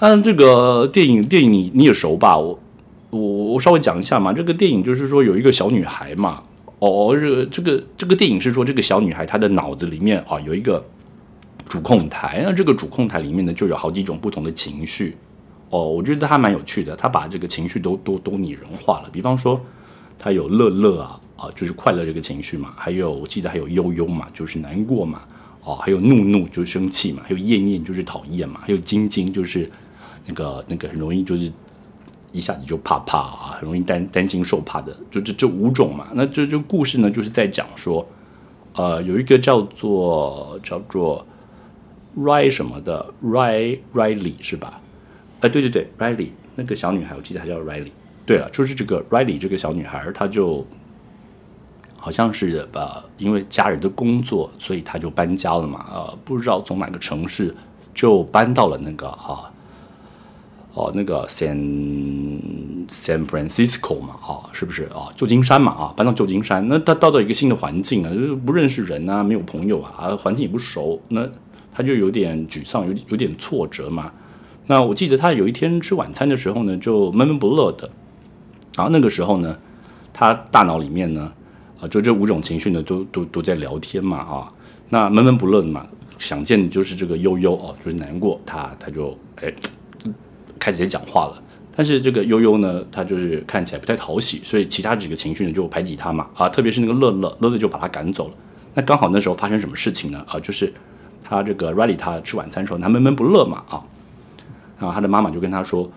[0.00, 2.36] 嗯，这个电影电影你你也熟吧？
[2.36, 2.58] 我
[3.10, 6.42] 我我稍微讲一下嘛，这个电影就是说有一个小女孩嘛。
[6.78, 10.84] 哦，这个这个这个电影是说，这个小女孩她的脑子里面啊有一个
[11.68, 15.16] 主控台，那这个主控台里面呢就有好几种不同的情绪。
[15.70, 19.08] 哦，我觉得她蛮有趣的，她把这个情绪都都都拟人化了。
[19.10, 19.60] 比方说，
[20.18, 25.22] 她有乐乐啊啊，就是快乐这个情绪嘛，还有我记得还有悠悠嘛，就是难过嘛。
[25.64, 29.68] 哦，还有怒怒就生气嘛，还有厌厌就是讨厌嘛，还有惊惊就是
[30.24, 31.50] 那个那个很容易就是
[32.32, 36.08] 一下子就怕怕啊，很容易担担心受怕的，就这这五种嘛。
[36.14, 38.06] 那这这故事呢，就是在讲说，
[38.74, 41.26] 呃，有一个叫做叫做
[42.16, 44.80] Ry 什么的 Ry Riley 是吧？
[45.40, 47.90] 哎，对对对，Riley 那个小女孩，我记得她叫 Riley。
[48.24, 50.66] 对了，就是这个 Riley 这个小女孩，她就。
[51.98, 55.86] 好像是呃，因为家人的工作，所以她就搬家了嘛。
[55.90, 57.52] 呃，不知道从哪个城市
[57.92, 59.50] 就搬到了那个啊，
[60.76, 61.56] 哦，那个 San
[62.88, 65.08] San Francisco 嘛，啊，是不是啊？
[65.16, 66.68] 旧金山嘛，啊，搬到旧金山。
[66.68, 71.26] 那他到到一个新的环境啊，就是不认识人啊，没有朋友啊，环境也不熟，那
[71.72, 74.12] 他就有点沮丧，有有点挫折嘛。
[74.66, 77.90] 那我记得他有一天吃晚餐的时候呢，就闷闷不乐的。
[78.76, 79.56] 然后那个时候呢，
[80.12, 81.32] 他大脑里面呢。
[81.78, 84.48] 啊，就这五种情绪呢，都都都在聊天嘛，啊，
[84.88, 85.86] 那闷闷不乐嘛，
[86.18, 89.52] 想见就是这个悠悠哦，就是难过，他他就哎
[90.66, 91.40] 开始在讲话了，
[91.76, 98.34] 但是这个悠悠呢，他就是看起来不太讨喜，所以其他几个情绪呢就排挤他嘛，啊，特别是那个乐乐，乐乐就把他赶走了。
[98.74, 100.24] 那刚好那时候发生什么事情呢？
[100.26, 100.72] 啊，就是
[101.22, 103.78] 他这个 Riley 他吃晚餐的时候，他闷闷不乐嘛，啊，
[104.76, 105.88] 然后他的妈妈就跟他说。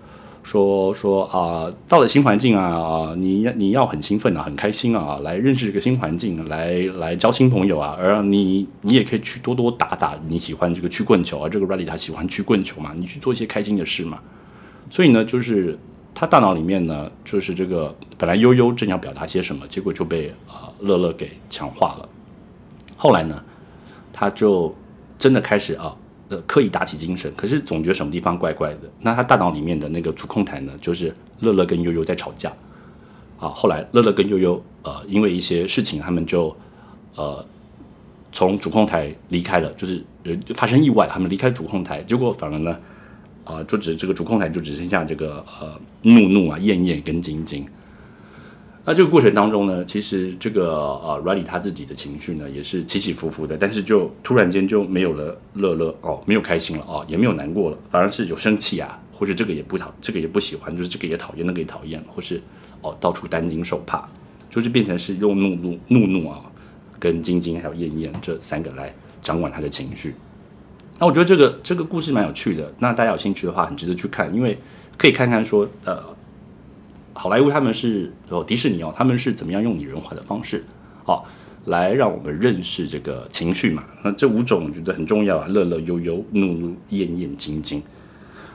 [0.41, 14.17] 说说啊，到了新环境啊，你你要很兴奋啊，很开心啊，来认识这个新环境，来来交新朋友啊，而你你也可以去多多打打你喜欢这个曲棍球啊，这个 Riley 他喜欢曲棍球嘛，你去做一些开心的事嘛。
[14.89, 15.77] 所以呢，就是
[16.13, 22.09] 他大脑里面呢，就是这个本来悠悠正要表达些什么，结果就被啊乐乐给强化了。
[22.97, 23.43] 后来呢，
[24.11, 24.75] 他就
[25.17, 25.95] 真的开始啊。
[26.31, 28.81] 呃，刻意打起精神，可是总觉得什么地方怪怪的。
[28.99, 32.53] 那他大脑里面的那个主控台呢，就是乐乐跟悠悠在吵架。
[33.39, 36.55] 啊，后来乐乐跟悠悠呃，因为一些事情，他们就
[37.15, 37.43] 呃
[38.31, 42.77] 从主控台离开了，就是呃发生意外，他们离开主控台，结果反而呢
[43.49, 47.65] 啊，就只这个主控台就只剩下这个呃怒怒啊、厌厌跟晶晶。
[48.85, 62.41] 那这个过程当中呢，其实这个呃 r i l y 他自己的情绪呢也是起起伏伏的，但是就突然间就没有了乐乐哦，没有开心了哦，也没有难过了，反而是有生气啊，或是这个也不讨，这个也不喜欢，就是这个也讨厌，那个也讨厌，或是
[62.81, 64.07] 哦到处担惊受怕，
[64.49, 66.41] 就是变成是用怒怒怒怒啊，
[66.97, 70.15] 跟晶晶还有燕燕这三个来掌管他的情绪。
[70.99, 74.57] 那我觉得这个这个故事蛮有趣的，那大家有兴趣的话，很值得去看，因为
[74.97, 76.03] 可以看看说呃。
[77.11, 80.63] 好莱坞他们是哦，迪士尼哦，他们是怎么样用拟人化的方式，
[81.03, 81.27] 好
[81.65, 83.83] 来让我们认识这个情绪嘛？
[84.01, 87.83] 那这五种我觉得很重要啊，乐乐悠悠、怒怒、厌厌、惊惊。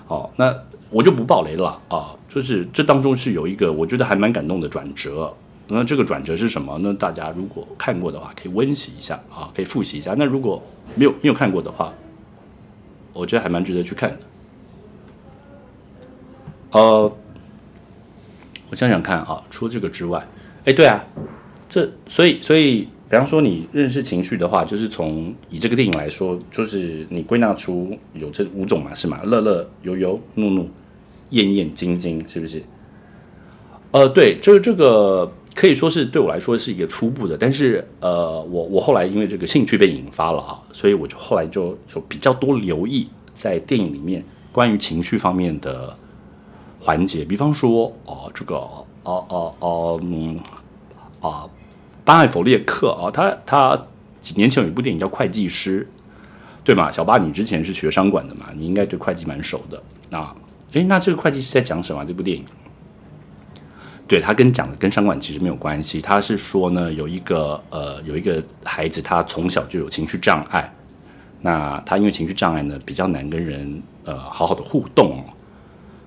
[0.06, 0.56] 好，那
[0.88, 5.30] 我就不爆雷了啊，就是这当中是有一个我觉得还蛮感动的转折。
[5.68, 6.78] 那这个转折是什么？
[6.80, 10.14] 那大家如果看过的话，可以温习一下啊，可以复习一下。
[10.16, 10.62] 那如果
[10.94, 11.92] 没有没有看过的话，
[13.14, 14.18] 我觉得还蛮值得去看的。
[16.72, 17.16] 呃。
[18.70, 20.26] 我想想看啊，除了这个之外，
[20.64, 21.04] 哎，对啊，
[21.68, 29.20] 这所以所以，比方说你认识情绪的话，就是从以这个电影来说，就是你归纳出有这五种嘛，是吗？
[29.22, 30.68] 乐乐、悠悠、怒怒、
[31.30, 32.64] 厌厌、惊惊，是不是？
[33.92, 45.96] 呃，对，这个这个可以说是对我来说是一个初步的，但是呃，我我后来因为这个兴趣被引发了啊，所以我就后来就就比较多留意在电影里面关于情绪方面的。
[46.86, 50.38] 环节，比方说，哦，这个，哦哦哦，嗯，
[51.22, 51.48] 啊，
[52.04, 53.86] 巴艾弗列克啊，他他
[54.20, 55.88] 几年前有一部电影叫《会计师》，
[56.62, 56.92] 对吗？
[56.92, 58.50] 小巴，你之前是学商管的嘛？
[58.54, 59.82] 你应该对会计蛮熟的。
[60.10, 60.36] 那，
[60.72, 62.04] 诶，那这个会计师在讲什么？
[62.04, 62.44] 这部电影？
[64.14, 66.00] 对他跟讲的跟商管其实没有关系。
[66.00, 70.72] 他是说呢，有一个呃，有一个孩子，他从小就有情绪障碍。
[71.40, 75.24] 那他因为情绪障碍呢，比较难跟人呃好好的互动。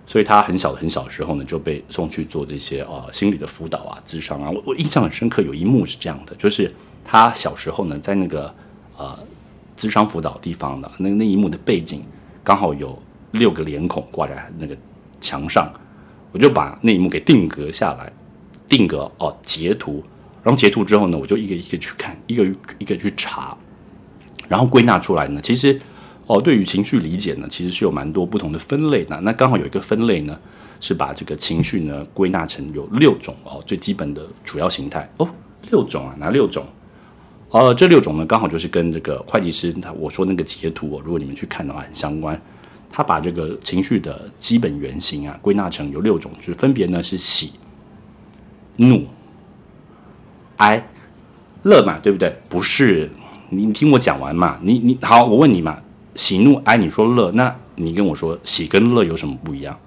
[0.06, 4.50] 所以他很小很小的时候呢，就被送去做这些啊心理的辅导啊、智商啊。
[4.50, 8.56] 我我印象很深刻，有一幕是这样的，就是他小时候呢，在那个
[8.96, 9.20] 呃
[9.76, 12.02] 智商辅导地方的那那一幕的背景，
[12.42, 12.98] 刚好有
[13.32, 14.78] 六个脸孔挂在那个
[15.20, 15.70] 墙上，
[16.32, 18.12] 我就把那一幕给定格下来，
[18.68, 20.04] 定格哦截图，
[20.44, 22.46] 然后截图之后呢，我就一个一个去看，一个
[22.80, 23.58] 一个去查，
[24.48, 25.80] 然后归纳出来呢，其实。
[26.30, 29.18] 哦，对于情绪理解呢，其实是有蛮多不同的分类的。
[29.22, 30.38] 那刚好有一个分类呢，
[30.82, 35.30] 是把这个情绪呢归纳成有六种哦，最基本的主要形态哦，
[35.72, 36.66] 六种啊，哪六种？
[37.52, 42.38] 呃，这六种呢，刚好就是跟这个会计师他我说那个截图哦，如果你们去看的话，很相关。
[42.90, 47.54] 他把这个情绪的基本原型啊，归纳成有六种，就是分别呢是喜、
[48.78, 49.06] 怒、
[50.58, 50.88] 哀、
[51.64, 52.36] 乐嘛，对不对？
[52.50, 53.10] 不是。
[53.50, 54.60] 你听我讲完嘛。
[54.62, 55.82] 你你好，我问你嘛，
[56.16, 59.80] 喜怒哀，你说乐，那你跟我说喜跟乐有什么不一样？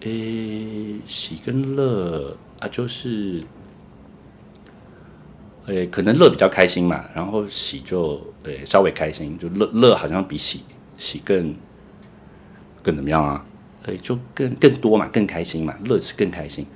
[0.00, 3.42] 诶，喜跟乐啊，就是，
[5.66, 10.62] 诶，可能乐比较开心嘛，然后喜就诶稍微开心，就乐乐好像比喜
[10.96, 11.54] 喜更
[12.82, 13.44] 更怎么样啊？
[13.84, 16.66] 诶，就更更多嘛，更开心嘛，乐是更开心。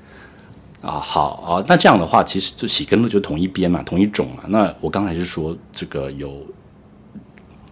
[0.81, 4.45] 啊，好啊，那这样的话，其实就喜跟乐就同一边嘛，同一种嘛。
[4.49, 6.47] 那我刚才是说这个有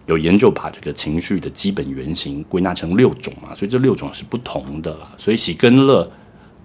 [0.05, 5.11] 有研究把这个情绪的基本原型归纳成六种嘛，所以这六种是不同的啦。
[5.17, 6.11] 所以喜跟乐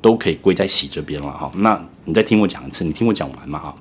[0.02, 1.50] 都可以归在喜这边了哈。
[1.56, 3.74] 那你再听我讲一次，你听我讲完嘛哈。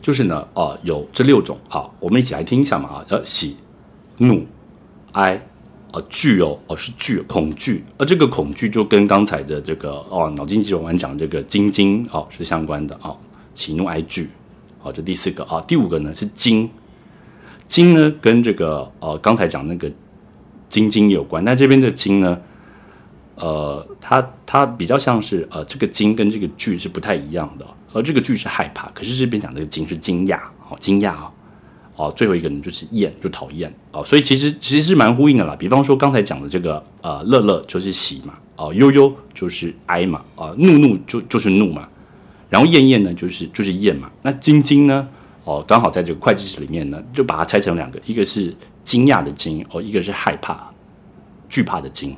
[0.00, 3.56] 就是呢，啊，有这六种，好，我们一起来听一下嘛啊，呃，喜、
[4.18, 4.44] 怒、
[5.12, 5.40] 哀。
[5.92, 13.14] 啊，惧哦，哦是惧，恐惧，而这个恐惧就跟刚才的这个哦，脑筋急转弯讲这个惊惊哦是相关的哦，
[13.54, 14.30] 喜怒哀惧，
[14.78, 16.68] 好，这第四个啊，第五个呢是惊，
[17.66, 19.92] 惊呢跟这个呃刚才讲那个
[20.68, 22.40] 惊惊有关，但这边的惊呢，
[23.34, 31.24] 呃，它它比较像是呃这个惊跟这个惧是不太一样的，而这个惧是害怕，可是这边讲的惊是惊讶，哦，惊讶啊。
[31.24, 31.32] 哦，
[32.02, 35.54] 哦最后一个呢就是厌，就讨厌哦，所以其实其实是蛮呼应的啦。
[35.54, 41.88] 比方说刚才讲的这个呃乐乐就是喜嘛，哦悠悠就是哀嘛，啊怒怒就就是怒嘛，
[42.50, 44.10] 然后厌厌呢就是就是厌嘛。
[44.22, 45.06] 那惊惊呢，
[45.44, 50.68] 哦刚好在这个会计室里面呢，就把它拆成两个，一个是惊讶的惊，哦一个是害怕
[51.48, 52.16] 惧怕的惊。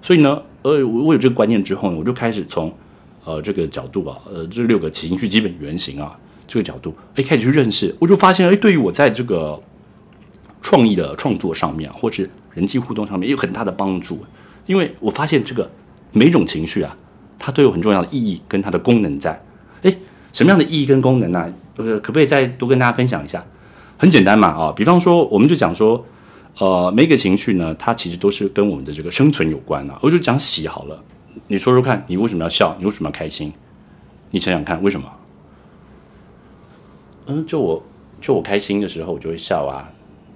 [0.00, 2.72] 所以呢，呃我我有这个观念之后呢，我就开始从
[3.24, 6.16] 呃这个角度啊，呃这六个情绪基本原型啊。
[6.46, 9.60] 这个角度，哎，开始去认识，我就发现，哎，对于我在这个
[10.62, 14.24] 创意的创作上面，或是人际互动上面，有很大的帮助。
[14.66, 15.70] 因为我发现，这个
[16.12, 16.96] 每种情绪啊，
[17.38, 19.40] 它都有很重要的意义跟它的功能在。
[19.82, 19.96] 哎，
[20.32, 21.52] 什么样的意义跟功能呢？
[21.76, 23.44] 呃，可不可以再多跟大家分享一下？
[23.98, 26.04] 很简单嘛，啊，比方说，我们就讲说，
[26.58, 29.98] 呃，每个情绪呢，它其实都是跟我们的这个生存有关啊。
[30.02, 31.02] 我就讲喜好了，
[31.48, 32.76] 你说说看，你为什么要笑？
[32.78, 33.52] 你为什么要开心？
[34.30, 35.10] 你想想看，为什么？
[37.26, 37.82] 嗯，就我
[38.20, 39.92] 就我开心的时候，我就会笑啊。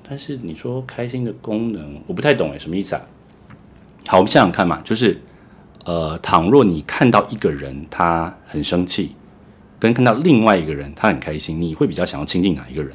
[0.09, 3.03] 但是你说开心的功能，我不太懂哎，什么意思啊？
[4.07, 5.21] 好，我们想想看嘛，就是
[5.85, 9.15] 呃，倘若你看到一个人他很生气，
[9.79, 12.93] 跟看到另外一个人他很开心，你会比较想要亲近哪一个人？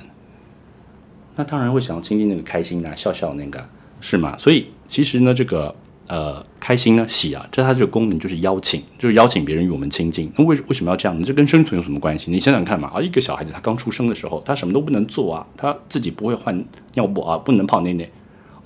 [1.36, 3.65] 那当然会想要亲近那个开心的、笑笑那个，
[4.01, 4.38] 是吗？
[4.38, 5.73] 所以其实呢，这个。
[6.08, 10.32] 呃，开心呢，喜啊，这它这个功能就是邀请，就是邀请别人与我们亲近。
[10.38, 11.26] 那为为什么要这样呢？
[11.26, 12.30] 这跟生存有什么关系？
[12.30, 16.63] 你想想看嘛，啊，一个小孩子他刚出生的时候，他什么都不能做啊，他自己不会换
[16.94, 18.08] 尿布啊，不能泡奶奶，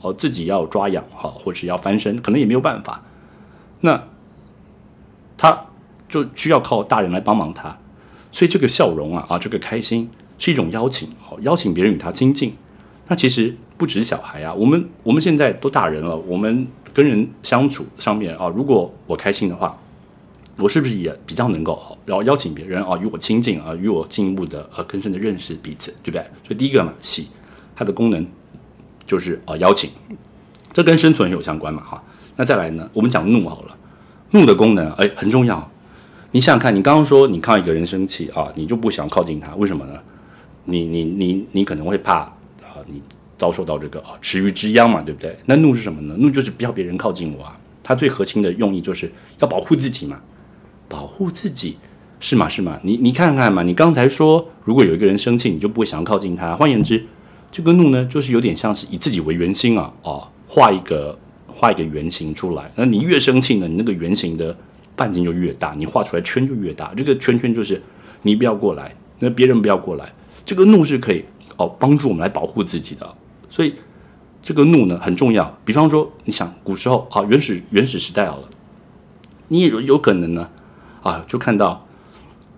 [0.01, 3.01] 哦，自己要抓痒哈，或者要翻身，可能也没有办法。
[3.79, 4.03] 那
[5.37, 5.67] 他
[6.09, 7.77] 就需要靠大人来帮忙他，
[8.33, 12.53] 所以这个笑容啊，啊，这个开心是一种邀请，哦，邀请别人与他亲近。
[13.07, 16.67] 那其实不止小孩啊，我们我们现在都大人了，我们。
[16.99, 19.77] 跟人相处上面啊，如果我开心的话，
[20.57, 26.21] 我是不是也比较能够然后邀请别人啊与我亲近啊，与我进一步的呃更深的认识彼此，对不对？
[26.45, 27.29] 所以第一个嘛，喜
[27.73, 28.27] 它的功能
[29.05, 29.89] 就是啊邀请，
[30.73, 32.03] 这跟生存有相关嘛哈。
[32.35, 33.77] 那再来呢，我们讲怒好了，
[34.31, 35.71] 怒的功能哎很重要。
[36.31, 39.93] 你想想看，你刚刚说你看到一个人生气啊，你就不想靠近他，为什么呢？
[40.65, 43.01] 你你你你可能会怕啊你。
[43.39, 45.35] 遭受到这个啊池鱼之殃嘛，对不对？
[45.45, 46.13] 那怒是什么呢？
[46.19, 47.57] 怒就是不要别人靠近我啊。
[47.81, 50.19] 它最核心的用意就是要保护自己嘛，
[50.87, 51.75] 保护自己
[52.19, 52.47] 是吗？
[52.47, 52.79] 是吗？
[52.83, 56.55] 你你看看嘛，你刚才说如果有一个人生气，你就不会想要靠近他。
[56.55, 57.03] 换言之，
[57.51, 62.71] 这个怒呢，就是有点像是以自己为圆心啊，哦，画一个画一个圆形出来。
[62.75, 64.55] 那你越生气呢，你那个圆形的
[64.95, 66.93] 半径就越大，你画出来圈就越大。
[66.95, 67.81] 这个圈圈就是
[68.21, 70.11] 你不要过来，那别人不要过来。
[70.45, 71.25] 这个怒是可以
[71.57, 73.15] 哦帮助我们来保护自己的。
[73.49, 73.73] 所以
[74.41, 75.57] 这个怒呢很重要。
[75.65, 78.49] 比方说，你想古时候啊，原始原始时代好了，
[79.47, 80.49] 你也有有可能呢
[81.03, 81.85] 啊，就看到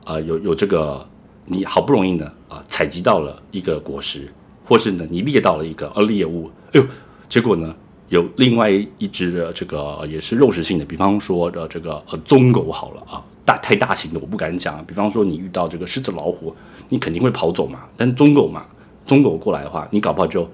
[0.05, 1.07] 啊有有这个
[1.45, 4.31] 你好不容易呢啊采集到了一个果实，
[4.65, 6.85] 或是呢你猎到了一个呃猎物，哎呦，
[7.27, 7.73] 结果呢
[8.09, 14.85] 有另外一只的这个也是肉食性的，比方说的这个呃棕狗好了啊，大太大型的我不敢讲。
[14.85, 16.53] 比方说你遇到这个狮子老虎，
[16.89, 17.79] 你肯定会跑走嘛。
[17.97, 18.65] 但是棕狗嘛，
[19.05, 20.47] 棕狗过来的话，你搞不好就。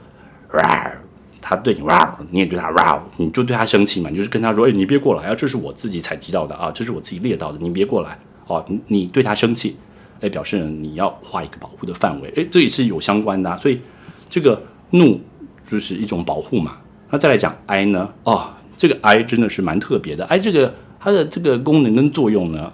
[0.53, 0.91] 哇，
[1.41, 4.09] 他对你哇，你也对他哇，你就对他生气嘛？
[4.09, 8.17] 你就是跟他说，哎，你别过来啊，这是我自己采集到的啊，这是我自己猎到的，你别过来
[8.47, 8.63] 哦。
[8.67, 9.77] 你你对他生气，
[10.21, 13.57] 哎，表示你要画一个保护的范围，哎，这也是有相关的。
[13.57, 13.79] 所以
[14.29, 15.19] 这个怒
[15.65, 16.77] 就是一种保护嘛。
[17.09, 18.09] 那再来讲哀呢？
[18.23, 20.25] 哦，这个哀真的是蛮特别的。
[20.25, 22.71] 哀这个它的这个功能跟作用呢，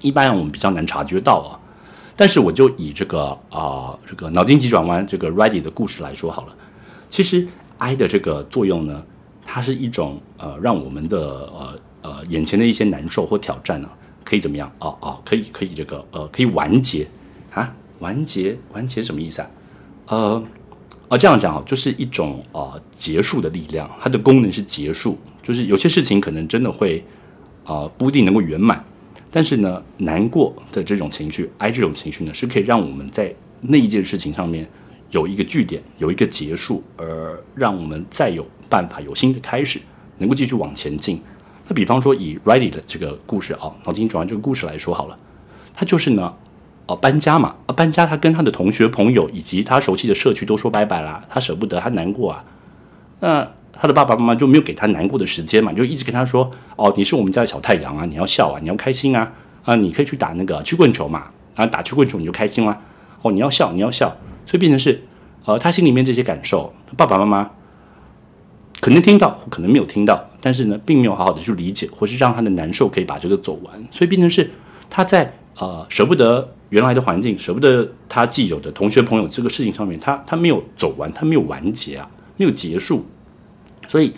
[0.00, 1.60] 一般我们比较难察觉到啊。
[2.16, 6.54] 但是我就以这个啊、这个脑筋急转弯这个 Ready 的故事来说好了。
[7.14, 7.46] 其实
[7.78, 9.00] I 的这个作用呢，
[9.46, 13.88] 它是一种呃，让我们的呃呃眼前的一些难受或挑战呢、
[14.24, 14.68] 可以怎么样？
[14.80, 17.06] 哦哦，可以可以这个呃，可以完结
[17.52, 19.50] 啊，完结完结什么意思啊？
[20.08, 20.44] 呃。
[21.08, 27.04] 啊，这样讲啊，就是一种啊、结束的力量，它的功能是结束，就是有些事情可能真的会
[27.62, 28.84] 啊、不一定能够圆满，
[29.30, 34.68] 但是呢，难过的这种情绪，哀这种情绪呢，是可以让我们在那一件事情上面
[35.14, 39.80] 有一个据点，有一个结束，而让我们再有办法有新的开始，
[40.18, 41.22] 能够继续往前进。
[41.68, 45.16] 那比方说以 Riley 的这个故事啊，脑筋转弯这个故事来说好了，
[45.72, 46.34] 他就是呢。
[46.86, 52.44] 哦，搬家嘛，啊，搬家，他跟他的同学、朋友以及他熟悉的社区都说拜拜啦，他舍不得，他难过啊。
[53.20, 62.78] 那他的爸爸妈妈就没有给他难过的时间嘛，就一直跟他说：“哦，你是我们家的小太阳啊，你要笑啊，你要开心啊，啊，你可以去打那个曲棍球嘛，啊，打曲棍球你就开心啦。
[63.22, 64.14] 哦，你要笑，你要笑。”
[64.46, 65.02] 所以变成是，
[65.44, 67.50] 呃，他心里面这些感受，爸爸妈妈
[68.80, 74.50] 可能听到，可能没有听到，但是呢，并没有好好的去理解，或是让他的难受可以把这个走完，所以变成是
[74.90, 83.06] 他在呃舍不得原来的环境，舍不得他既有的同学朋友这个事情上面，他他没有走完，他没有完结啊，没有结束，
[83.88, 84.12] 所以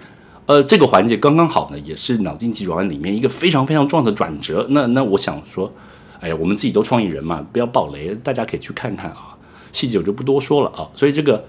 [0.46, 4.66] 呃这个环节刚刚好呢，也是脑筋急转弯里面一个非常非常重要的转折。
[4.70, 5.72] 那那我想说，
[6.18, 9.35] 哎呀，我们自己都创意人嘛，不要爆雷，大家可以去看看啊，
[9.76, 10.88] 细节我就不多说了啊。
[10.94, 11.44] 所以这个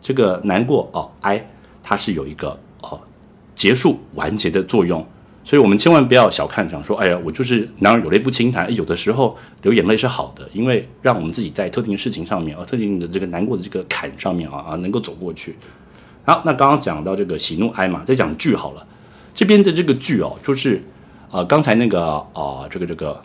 [0.00, 1.48] 这个难过哦，哀，
[1.82, 2.98] 它是有一个哦
[3.54, 5.06] 结束完结的作用。
[5.44, 8.74] 所以我们千万不要小看，想说，哎呀，我就是男儿有泪不轻弹。
[8.74, 15.56] 有的时候流眼泪是好的，因为让我们自己在特定事情上面，啊，特定的这个难过的这个坎上面啊啊，能够走过去。
[16.24, 18.86] 好，那刚刚讲到这个喜怒哀嘛，再讲剧好了。
[19.32, 20.82] 这边的这个剧哦，就是
[21.30, 22.02] 呃，刚才那个
[22.34, 23.22] 啊、这个这个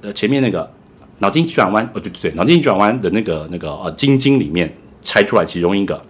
[0.00, 0.70] 呃，前面那个
[1.18, 6.02] 脑筋急转弯，哦，对对对，脑筋急转弯的那个那个呃，晶晶里面拆出来其中一个，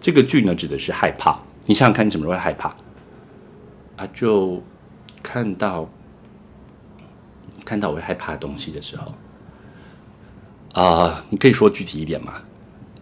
[0.00, 1.38] 这个剧呢指的是害怕。
[1.66, 2.74] 你想想看，你什么时候会害怕？
[3.96, 4.62] 啊，就
[5.22, 5.88] 看到
[7.64, 9.12] 看到我会害怕的东西的时候，
[10.72, 12.34] 啊、你可以说具体一点吗？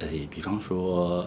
[0.00, 1.24] 诶，比方说，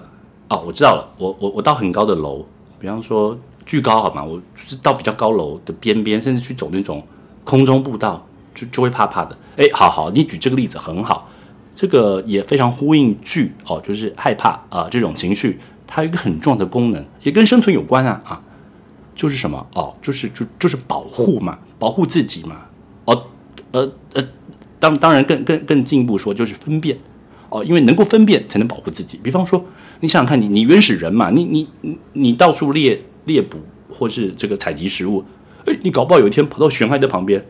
[0.49, 2.45] 哦，我知道了，我我我到很高的楼，
[2.78, 4.24] 比方说巨高好吗？
[4.24, 7.01] 我就是到比较高楼的边边，甚至去走那种
[7.45, 9.38] 空中步道，就就会怕怕的。
[9.58, 11.30] 诶，好好，你举这个例子很好，
[11.76, 18.41] 这个也非常呼应剧哦，就是害怕啊、这种情绪，它有一个很重要的功能，也跟生存有关啊啊。
[19.16, 22.56] 就是什么哦，就是就就是保护嘛，保护自己嘛，
[23.04, 23.26] 哦，
[23.74, 24.24] 呃呃，
[24.80, 26.97] 当当然更更更进一步说，就是分辨
[27.50, 29.20] 哦，因为能够分辨才能保护自己。
[29.22, 29.66] 比方说，
[30.00, 33.58] 你想想看你你原始人嘛，你你你你到处猎猎捕
[33.91, 35.26] 或是这个采集食物，
[35.66, 37.45] 哎，你搞不好有一天跑到悬崖的旁边，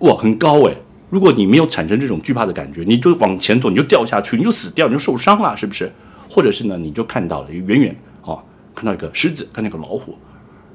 [0.00, 0.74] 哇，很高哎，
[1.08, 5.90] 如果你没有产生这种惧怕的感觉，你就往前走，你就掉下去，你就死掉，你就受伤了，是不是？
[6.28, 8.42] 或者是呢，你就看到了远远哦，
[8.74, 10.16] 看到一个狮子，看到一个老虎。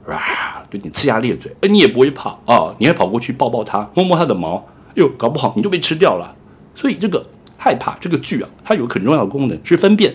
[0.07, 0.21] 哇，
[0.69, 4.63] 对你呲牙咧嘴，哎，你也不会怕啊，你还跑过去抱抱它，摸摸它的毛，
[4.93, 6.35] 哟，搞不好你就被吃掉了。
[6.75, 7.25] 所以这个
[7.57, 10.13] 害怕这个惧啊，它有个很重要的功能是分辨，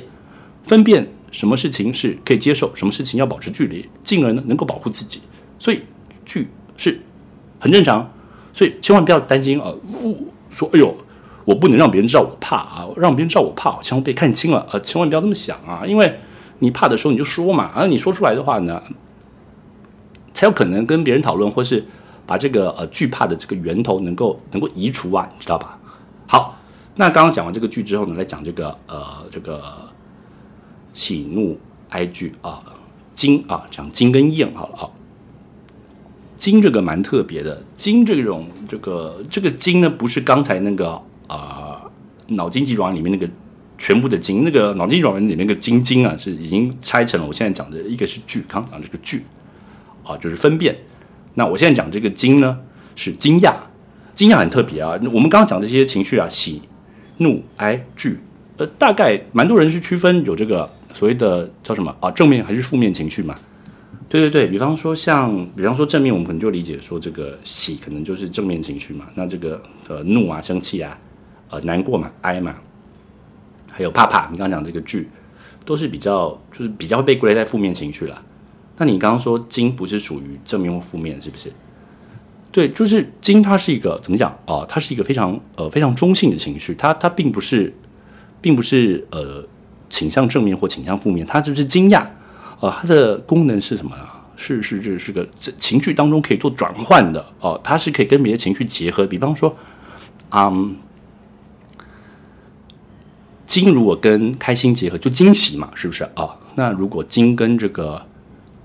[0.63, 5.21] 分辨什么事情是可以接受，什么事情要保持距离，进而呢能够保护自己。
[5.59, 5.83] 所以
[6.25, 7.01] 惧是
[7.59, 8.09] 很正常，
[8.61, 9.73] 所以千万不要担心啊，
[10.05, 10.95] 呜说哎呦，
[11.47, 16.21] 我不能让别人知道我怕啊，让别人知道我怕，好像被看清了，呃，千万不要这么想啊，因为
[16.59, 18.83] 你怕的时候你就说嘛，而、你说出来的话呢。
[20.35, 21.83] 才有可能跟别人讨论，或是
[22.27, 25.79] 把这个呃惧怕的这个源头能够能够移除啊，你知道吧？
[26.27, 26.59] 好，
[26.97, 29.63] 那刚刚讲完这个剧之后呢，来讲这个呃这个
[30.93, 31.59] 喜怒
[31.89, 32.59] 哀惧啊，
[33.15, 34.85] 惊啊，讲惊跟厌好了啊。
[36.41, 41.82] 惊这个蛮特别的，惊这种这个这个惊呢，不是刚才那个啊、
[42.28, 43.30] 脑筋急转弯里面那个
[43.76, 47.26] 全部的惊，那个脑筋急转弯里面那个晶晶啊，是已经拆成了。
[47.26, 49.22] 我现在讲的一个是剧，刚刚讲这个剧。
[50.03, 50.76] 啊，就是分辨。
[51.34, 52.59] 那我现在讲这个惊呢，
[52.97, 53.55] 是惊讶，
[54.14, 54.99] 惊讶很特别啊。
[55.12, 56.62] 我们刚刚讲这些情绪啊，喜、
[57.18, 58.18] 怒、哀、惧，
[58.57, 63.36] 呃，大概蛮多人是区分有这个所谓的叫什么啊，正面还是负面情绪嘛？
[64.11, 69.07] 对对对，比方说像，比方说正面，我们可能就理解说这个喜可能就是正面情绪嘛。
[69.15, 70.99] 那这个呃怒啊、生气啊、
[71.49, 72.57] 呃难过嘛、哀嘛，
[73.71, 75.09] 还有怕怕，你刚刚讲这个惧，
[75.65, 78.21] 都是比较就是比较被归类在负面情绪啦。
[78.79, 81.53] 那你刚刚说惊不是属于正面或负面，是不是？
[82.51, 87.73] 对，就是惊，它是一个怎么讲啊、它是一个非常呃非常中性的情绪，它它并不是，
[88.41, 89.47] 并不是呃
[89.89, 92.05] 倾向正面或倾向负面，它就是惊讶，
[92.61, 94.17] 呃，它的功能是什么啊？
[94.37, 99.55] 是是是是个这情绪当中可以做转换的哦、它是可以跟别的情绪结合，比方说，
[100.31, 100.75] 嗯，
[103.47, 106.29] 惊如果跟开心结合，就惊喜嘛，是不是啊？
[106.55, 108.03] 那如果惊跟这个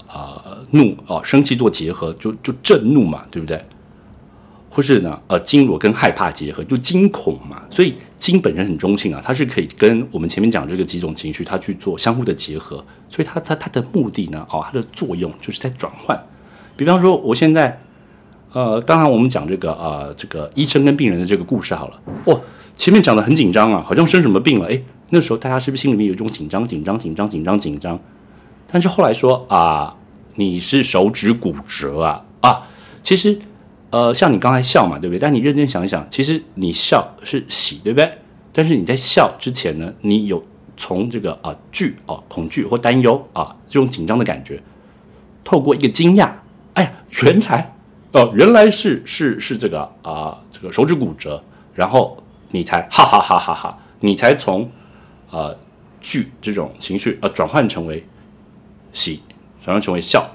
[0.08, 0.41] 啊
[0.72, 3.62] 怒哦生气做结合，就就震怒嘛，对不对？
[4.76, 7.63] 或是呢，呃，惊如果跟害怕结合，就惊恐嘛。
[7.69, 12.84] 所以惊本身很中性啊，它是可以跟我们前面讲这个几种情绪，它去做相互的结合。
[13.09, 16.21] 所以它它它的目的呢，哦，它的作用就是在转换。
[16.76, 17.80] 比方说，我现在，
[18.51, 22.01] 呃，刚才我们讲这个啊，这个医生跟病人的这个故事好了。
[22.26, 22.41] 哦，
[22.76, 24.67] 前面讲的很紧张啊，好像生什么病了。
[24.67, 27.97] 诶，那时候大家是不是心里面有一种紧张、紧张、紧张、紧张、紧张？
[28.69, 29.95] 但是后来说啊，
[30.34, 32.67] 你是手指骨折啊啊，
[33.01, 33.39] 其实。
[33.96, 35.20] 呃，像你刚才笑嘛，对不对？
[35.20, 38.12] 但你认真想一想，其实你笑是喜，对不对？
[38.52, 40.43] 但是你在笑之前呢，你有
[40.76, 44.62] 从这个啊惧啊恐惧或担忧啊这种紧张的感觉，
[45.46, 46.30] 透过一个惊讶，
[46.74, 46.91] 哎呀，
[47.24, 47.74] 原来
[48.12, 51.41] 哦，原来是是是这个啊这个手指骨折，
[51.74, 52.22] 然后
[52.52, 54.70] 你才哈哈哈哈哈，你才从
[55.30, 55.58] 呃
[56.02, 58.06] 惧这种情绪呃转换成为
[58.91, 59.22] 喜，
[59.64, 60.30] 转换成为笑。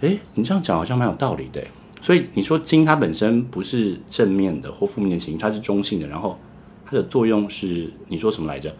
[0.00, 1.62] 哎，你这样讲好像蛮有道理的。
[2.02, 6.06] 所以你说金它本身不是正面的或负面的情绪，它是中性的。
[6.08, 6.36] 然后
[6.84, 8.74] 它的作用是你说什么来着？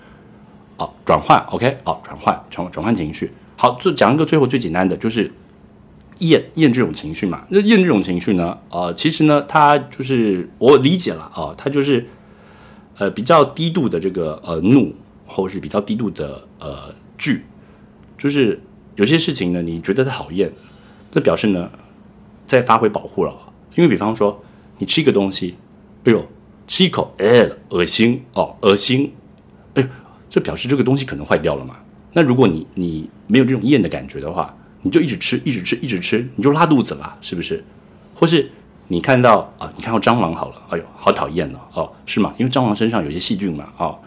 [0.76, 3.30] 哦，转换，OK，哦，转换，转转换情绪。
[3.56, 5.30] 好，就讲一个最后最简单的，就是
[6.18, 7.46] 厌厌这种情绪嘛。
[7.48, 8.58] 那厌这种情绪呢？
[8.70, 12.04] 呃，其实呢，它就是我理解了啊，它就是
[12.98, 14.92] 呃比较低度的这个呃怒，
[15.26, 17.42] 或是比较低度的呃惧，
[18.18, 18.60] 就是
[18.96, 20.52] 有些事情呢，你觉得它讨厌，
[21.12, 21.70] 那表示呢。
[22.52, 23.34] 在发挥保护了，
[23.74, 24.38] 因为比方说
[24.76, 25.54] 你吃一个东西，
[26.04, 26.22] 哎呦，
[26.66, 29.10] 吃一口，哎，恶心哦，恶心，
[29.72, 29.88] 哎，
[30.28, 31.76] 这表示这个东西可能坏掉了嘛。
[32.12, 37.64] 那如果你你没有这种厌的感觉的话，你就一直吃，一直吃，一直吃，你就拉肚子了，是不是？
[38.14, 38.50] 或是
[38.88, 42.34] 你看到啊，你看到蟑螂好了，哎呦，好讨厌哦，哦，是吗？
[42.36, 43.98] 因为蟑螂身上有些细菌嘛，哦，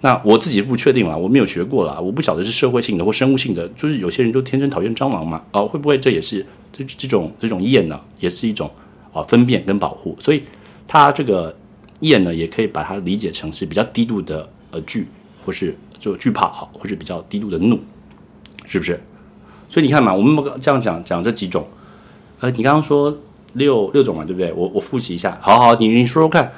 [0.00, 6.44] 那我自己不确定了，我没有学过了，我不晓得是社会性的或生物性的，就是有些人就天生讨厌蟑螂嘛，哦，会不会这也是？
[6.72, 8.70] 这这种这种厌呢，也是一种
[9.12, 10.42] 啊分辨跟保护，所以
[10.88, 11.54] 它这个
[12.00, 15.06] 厌呢，也可以把它理解成是比较低度的呃惧，
[15.44, 17.78] 或是就惧怕啊，或是比较低度的怒，
[18.64, 18.98] 是不是？
[19.68, 21.68] 所以你看嘛，我们这样讲讲这几种，
[22.40, 23.16] 呃，你刚刚说
[23.52, 24.52] 六六种嘛，对不对？
[24.52, 26.52] 我我复习一下，好好，你你说说看，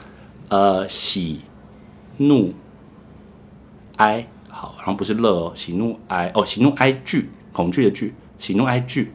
[0.49, 1.41] 呃，喜
[2.19, 2.55] 怒
[3.97, 9.12] 哀，好，然后不是乐哦，喜怒哀哦，喜怒哀惧，恐惧的惧，喜怒哀惧。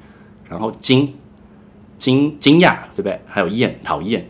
[0.50, 1.14] 然后惊
[1.98, 3.20] 惊惊讶，对不对？
[3.28, 4.28] 还有厌讨厌。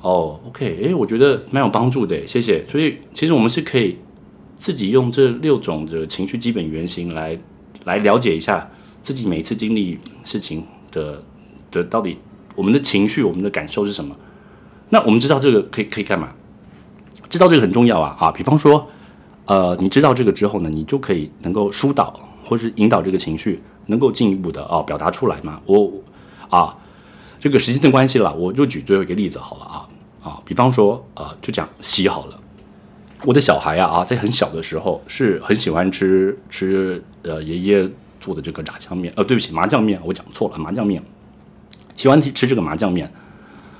[0.00, 2.64] 哦，OK，哎，我觉得蛮有帮助的，谢谢。
[2.68, 3.98] 所以其实我们是可以
[4.56, 7.36] 自己用这六种的情绪基本原型来
[7.84, 8.70] 来了解一下
[9.02, 11.22] 自己每次经历事情的
[11.70, 12.18] 的到底
[12.54, 14.14] 我们的情绪、我们的感受是什么。
[14.90, 16.32] 那我们知道这个可以可以干嘛？
[17.28, 18.30] 知道这个很重要啊啊！
[18.30, 18.88] 比方说，
[19.44, 23.60] 呃，你知道这个之后呢，你就可以能够疏导或是引导这个情绪。
[23.88, 25.60] 能够进一步的啊表达出来吗？
[25.66, 25.92] 我
[26.48, 26.74] 啊，
[27.38, 29.88] 这个时间的关系了，我就举最后一个例子好了啊
[30.22, 32.40] 啊，比方说啊，就讲洗好了。
[33.24, 41.02] 我的小孩啊啊，在很小的时候是很喜欢吃吃呃爷爷做的这个炸酱面，呃对不起麻酱面，我讲错了麻酱面，
[41.96, 43.12] 喜欢吃这个麻酱面，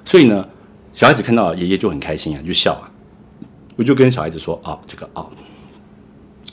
[0.05, 0.47] 所以呢，
[0.93, 2.91] 小孩子看到爷爷就很开心啊，就笑啊。
[3.77, 5.25] 我就跟小孩子说啊，这个啊，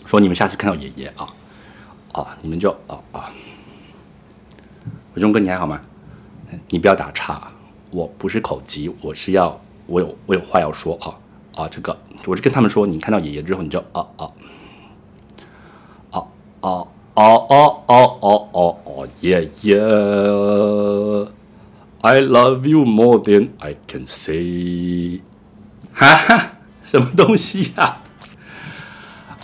[0.05, 1.25] 说你们下次看到爷爷啊
[2.11, 3.31] 啊，你们就啊啊。
[5.15, 5.79] 伟忠哥，你还好吗？
[6.69, 7.41] 你不要打岔，
[7.89, 11.15] 我不是口急，我是要我有我有话要说啊
[11.55, 11.67] 啊！
[11.69, 14.27] 这个我是跟他们说，你看到爷爷之后，你就啊啊
[16.11, 16.21] 啊
[16.61, 16.69] 啊
[17.15, 17.55] 啊啊
[17.87, 18.59] 啊啊啊！
[18.85, 19.07] 啊！
[19.21, 19.77] 爷爷
[22.01, 25.21] ，I love you more than I can say。
[25.93, 26.51] 哈哈，
[26.83, 27.97] 什么东西呀？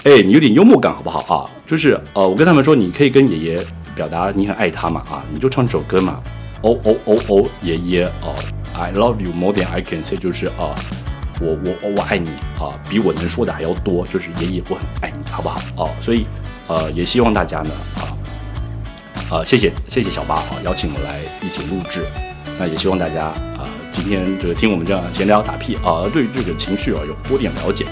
[0.04, 1.50] 哎，你有点幽默感好不好啊？
[1.66, 3.66] 就是呃，我跟他们说，你可以跟爷爷。
[3.96, 6.22] 表达你很爱他嘛啊，你就唱这首歌嘛，
[6.62, 8.36] 哦哦哦哦，爷爷哦
[8.74, 10.74] ，I love you more than I can say，就是啊，
[11.40, 12.30] 我我我爱你
[12.60, 15.90] 啊，比我能说的还要多，就是爷爷我很爱你，好不好哦？
[16.00, 16.26] 所以
[16.68, 18.02] 呃，也希望大家呢啊
[19.38, 22.06] 啊，谢谢谢谢小八啊，邀请我来一起录制，
[22.60, 23.26] 那也希望大家
[23.58, 27.86] 啊，今天这个听我们这样闲聊打屁啊，对这个情绪啊有多点了解，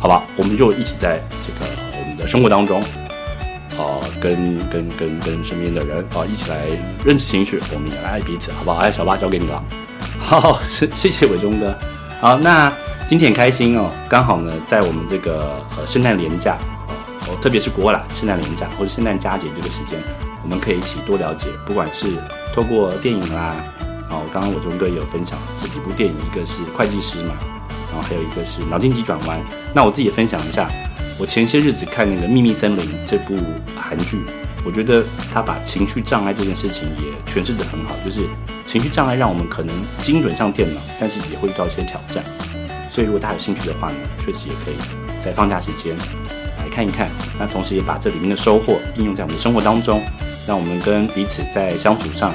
[0.00, 0.22] 好吧？
[0.36, 2.82] 我们就一起在这个我们的生活当中。
[3.78, 6.68] 啊，跟跟跟跟身边的人啊，一起来
[7.04, 8.78] 认识情绪，我们也来爱彼此，好不好？
[8.78, 9.62] 哎，小八交给你了。
[10.18, 11.76] 好，谢谢伟忠哥。
[12.20, 12.72] 好，那
[13.06, 16.56] 今天很开心哦，刚好呢，在我们这个呃圣诞连假
[17.28, 20.00] 哦，特别是国外圣诞连假或者圣诞佳节这个时间，
[20.42, 22.06] 我们可以一起多了解，不管是
[22.54, 23.54] 透过电影啦，
[24.10, 27.34] 哦，刚刚伟忠哥也有分享这几部电影，一个是会计师嘛，
[27.92, 29.38] 然后还有一个是脑筋急转弯。
[29.74, 30.68] 那我自己也分享一下，
[31.18, 33.34] 我前些日子看那个《秘密森林》这部
[33.74, 34.20] 韩剧，
[34.66, 35.02] 我觉得
[35.32, 38.20] 他把情绪障碍这件事情也诠释得很好，就是
[38.66, 42.22] 情绪障碍让我们可能精准上电脑，但是也会遇到一些挑战。
[42.90, 44.74] 所以如果大家有兴趣的话呢，确实也可以
[45.18, 45.96] 在放假时间
[46.58, 47.08] 来看一看。
[47.38, 50.02] 那同时也把这里面的收获应用在我们的生活当中，
[50.46, 52.34] 让我们跟彼此在相处上，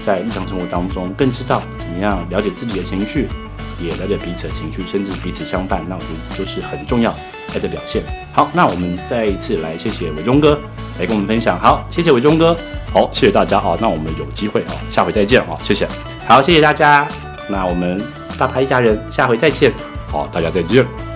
[0.00, 3.28] 在日常生活当中更知道怎么样了解自己的情绪，
[3.80, 5.84] 也了解彼此的情绪，甚至彼此相伴。
[5.88, 7.14] 那我觉得都是很重要
[7.54, 8.02] 爱的表现。
[8.32, 10.60] 好，那我们再一次来谢谢伟忠哥
[10.98, 11.58] 来跟我们分享。
[11.58, 12.56] 好，谢谢伟忠哥。
[12.92, 13.76] 好，谢谢大家啊。
[13.80, 15.56] 那我们有机会啊，下回再见啊。
[15.60, 15.86] 谢谢。
[16.26, 17.06] 好，谢谢大家。
[17.48, 18.02] 那我们
[18.38, 19.72] 大牌一家人下回再见。
[20.08, 21.15] 好，大家再见。